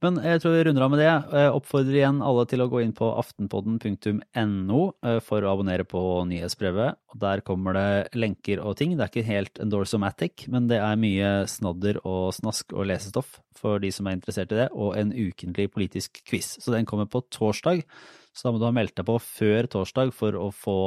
Men 0.00 0.16
jeg 0.24 0.40
tror 0.40 0.54
vi 0.54 0.62
runder 0.64 0.84
av 0.86 0.92
med 0.94 1.02
det. 1.02 1.08
Jeg 1.10 1.52
oppfordrer 1.58 1.96
igjen 1.98 2.22
alle 2.24 2.46
til 2.48 2.64
å 2.64 2.68
gå 2.72 2.80
inn 2.80 2.94
på 2.96 3.10
aftenpodden.no 3.20 4.80
eh, 5.04 5.18
for 5.24 5.44
å 5.44 5.50
abonnere 5.52 5.84
på 5.88 6.00
nyhetsbrevet. 6.30 6.96
Der 7.20 7.42
kommer 7.44 7.76
det 7.76 8.16
lenker 8.16 8.62
og 8.64 8.78
ting. 8.80 8.94
Det 8.96 9.04
er 9.04 9.12
ikke 9.12 9.28
helt 9.28 9.60
endorsomatic, 9.60 10.46
men 10.52 10.70
det 10.72 10.80
er 10.80 11.00
mye 11.00 11.34
snadder 11.52 12.00
og 12.00 12.32
snask 12.38 12.72
og 12.72 12.88
lesestoff 12.88 13.38
for 13.60 13.82
de 13.82 13.92
som 13.92 14.08
er 14.08 14.16
interessert 14.16 14.54
i 14.54 14.62
det, 14.62 14.70
og 14.72 14.96
en 14.96 15.12
ukentlig 15.12 15.68
politisk 15.74 16.22
quiz. 16.24 16.54
Så 16.64 16.72
den 16.72 16.88
kommer 16.88 17.10
på 17.10 17.20
torsdag, 17.28 17.84
så 18.32 18.48
da 18.48 18.54
må 18.54 18.62
du 18.62 18.68
ha 18.70 18.72
meldt 18.72 18.96
deg 18.96 19.08
på 19.08 19.18
før 19.20 19.68
torsdag 19.68 20.14
for 20.16 20.38
å 20.38 20.48
få 20.54 20.78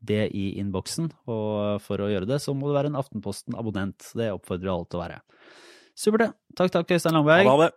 det 0.00 0.30
i 0.36 0.46
innboksen. 0.60 1.10
Og 1.30 1.80
for 1.84 2.02
å 2.02 2.08
gjøre 2.10 2.28
det, 2.28 2.40
så 2.42 2.54
må 2.56 2.70
du 2.70 2.76
være 2.76 2.92
en 2.92 2.98
Aftenposten-abonnent. 3.00 4.12
Det 4.16 4.30
oppfordrer 4.34 4.72
alle 4.72 4.88
til 4.88 5.00
å 5.00 5.04
være. 5.04 5.20
Supert, 6.00 6.24
det. 6.24 6.30
Takk, 6.56 6.72
takk, 6.78 6.96
Øystein 6.96 7.18
Langberg. 7.18 7.48
Ha 7.48 7.56
det. 7.64 7.70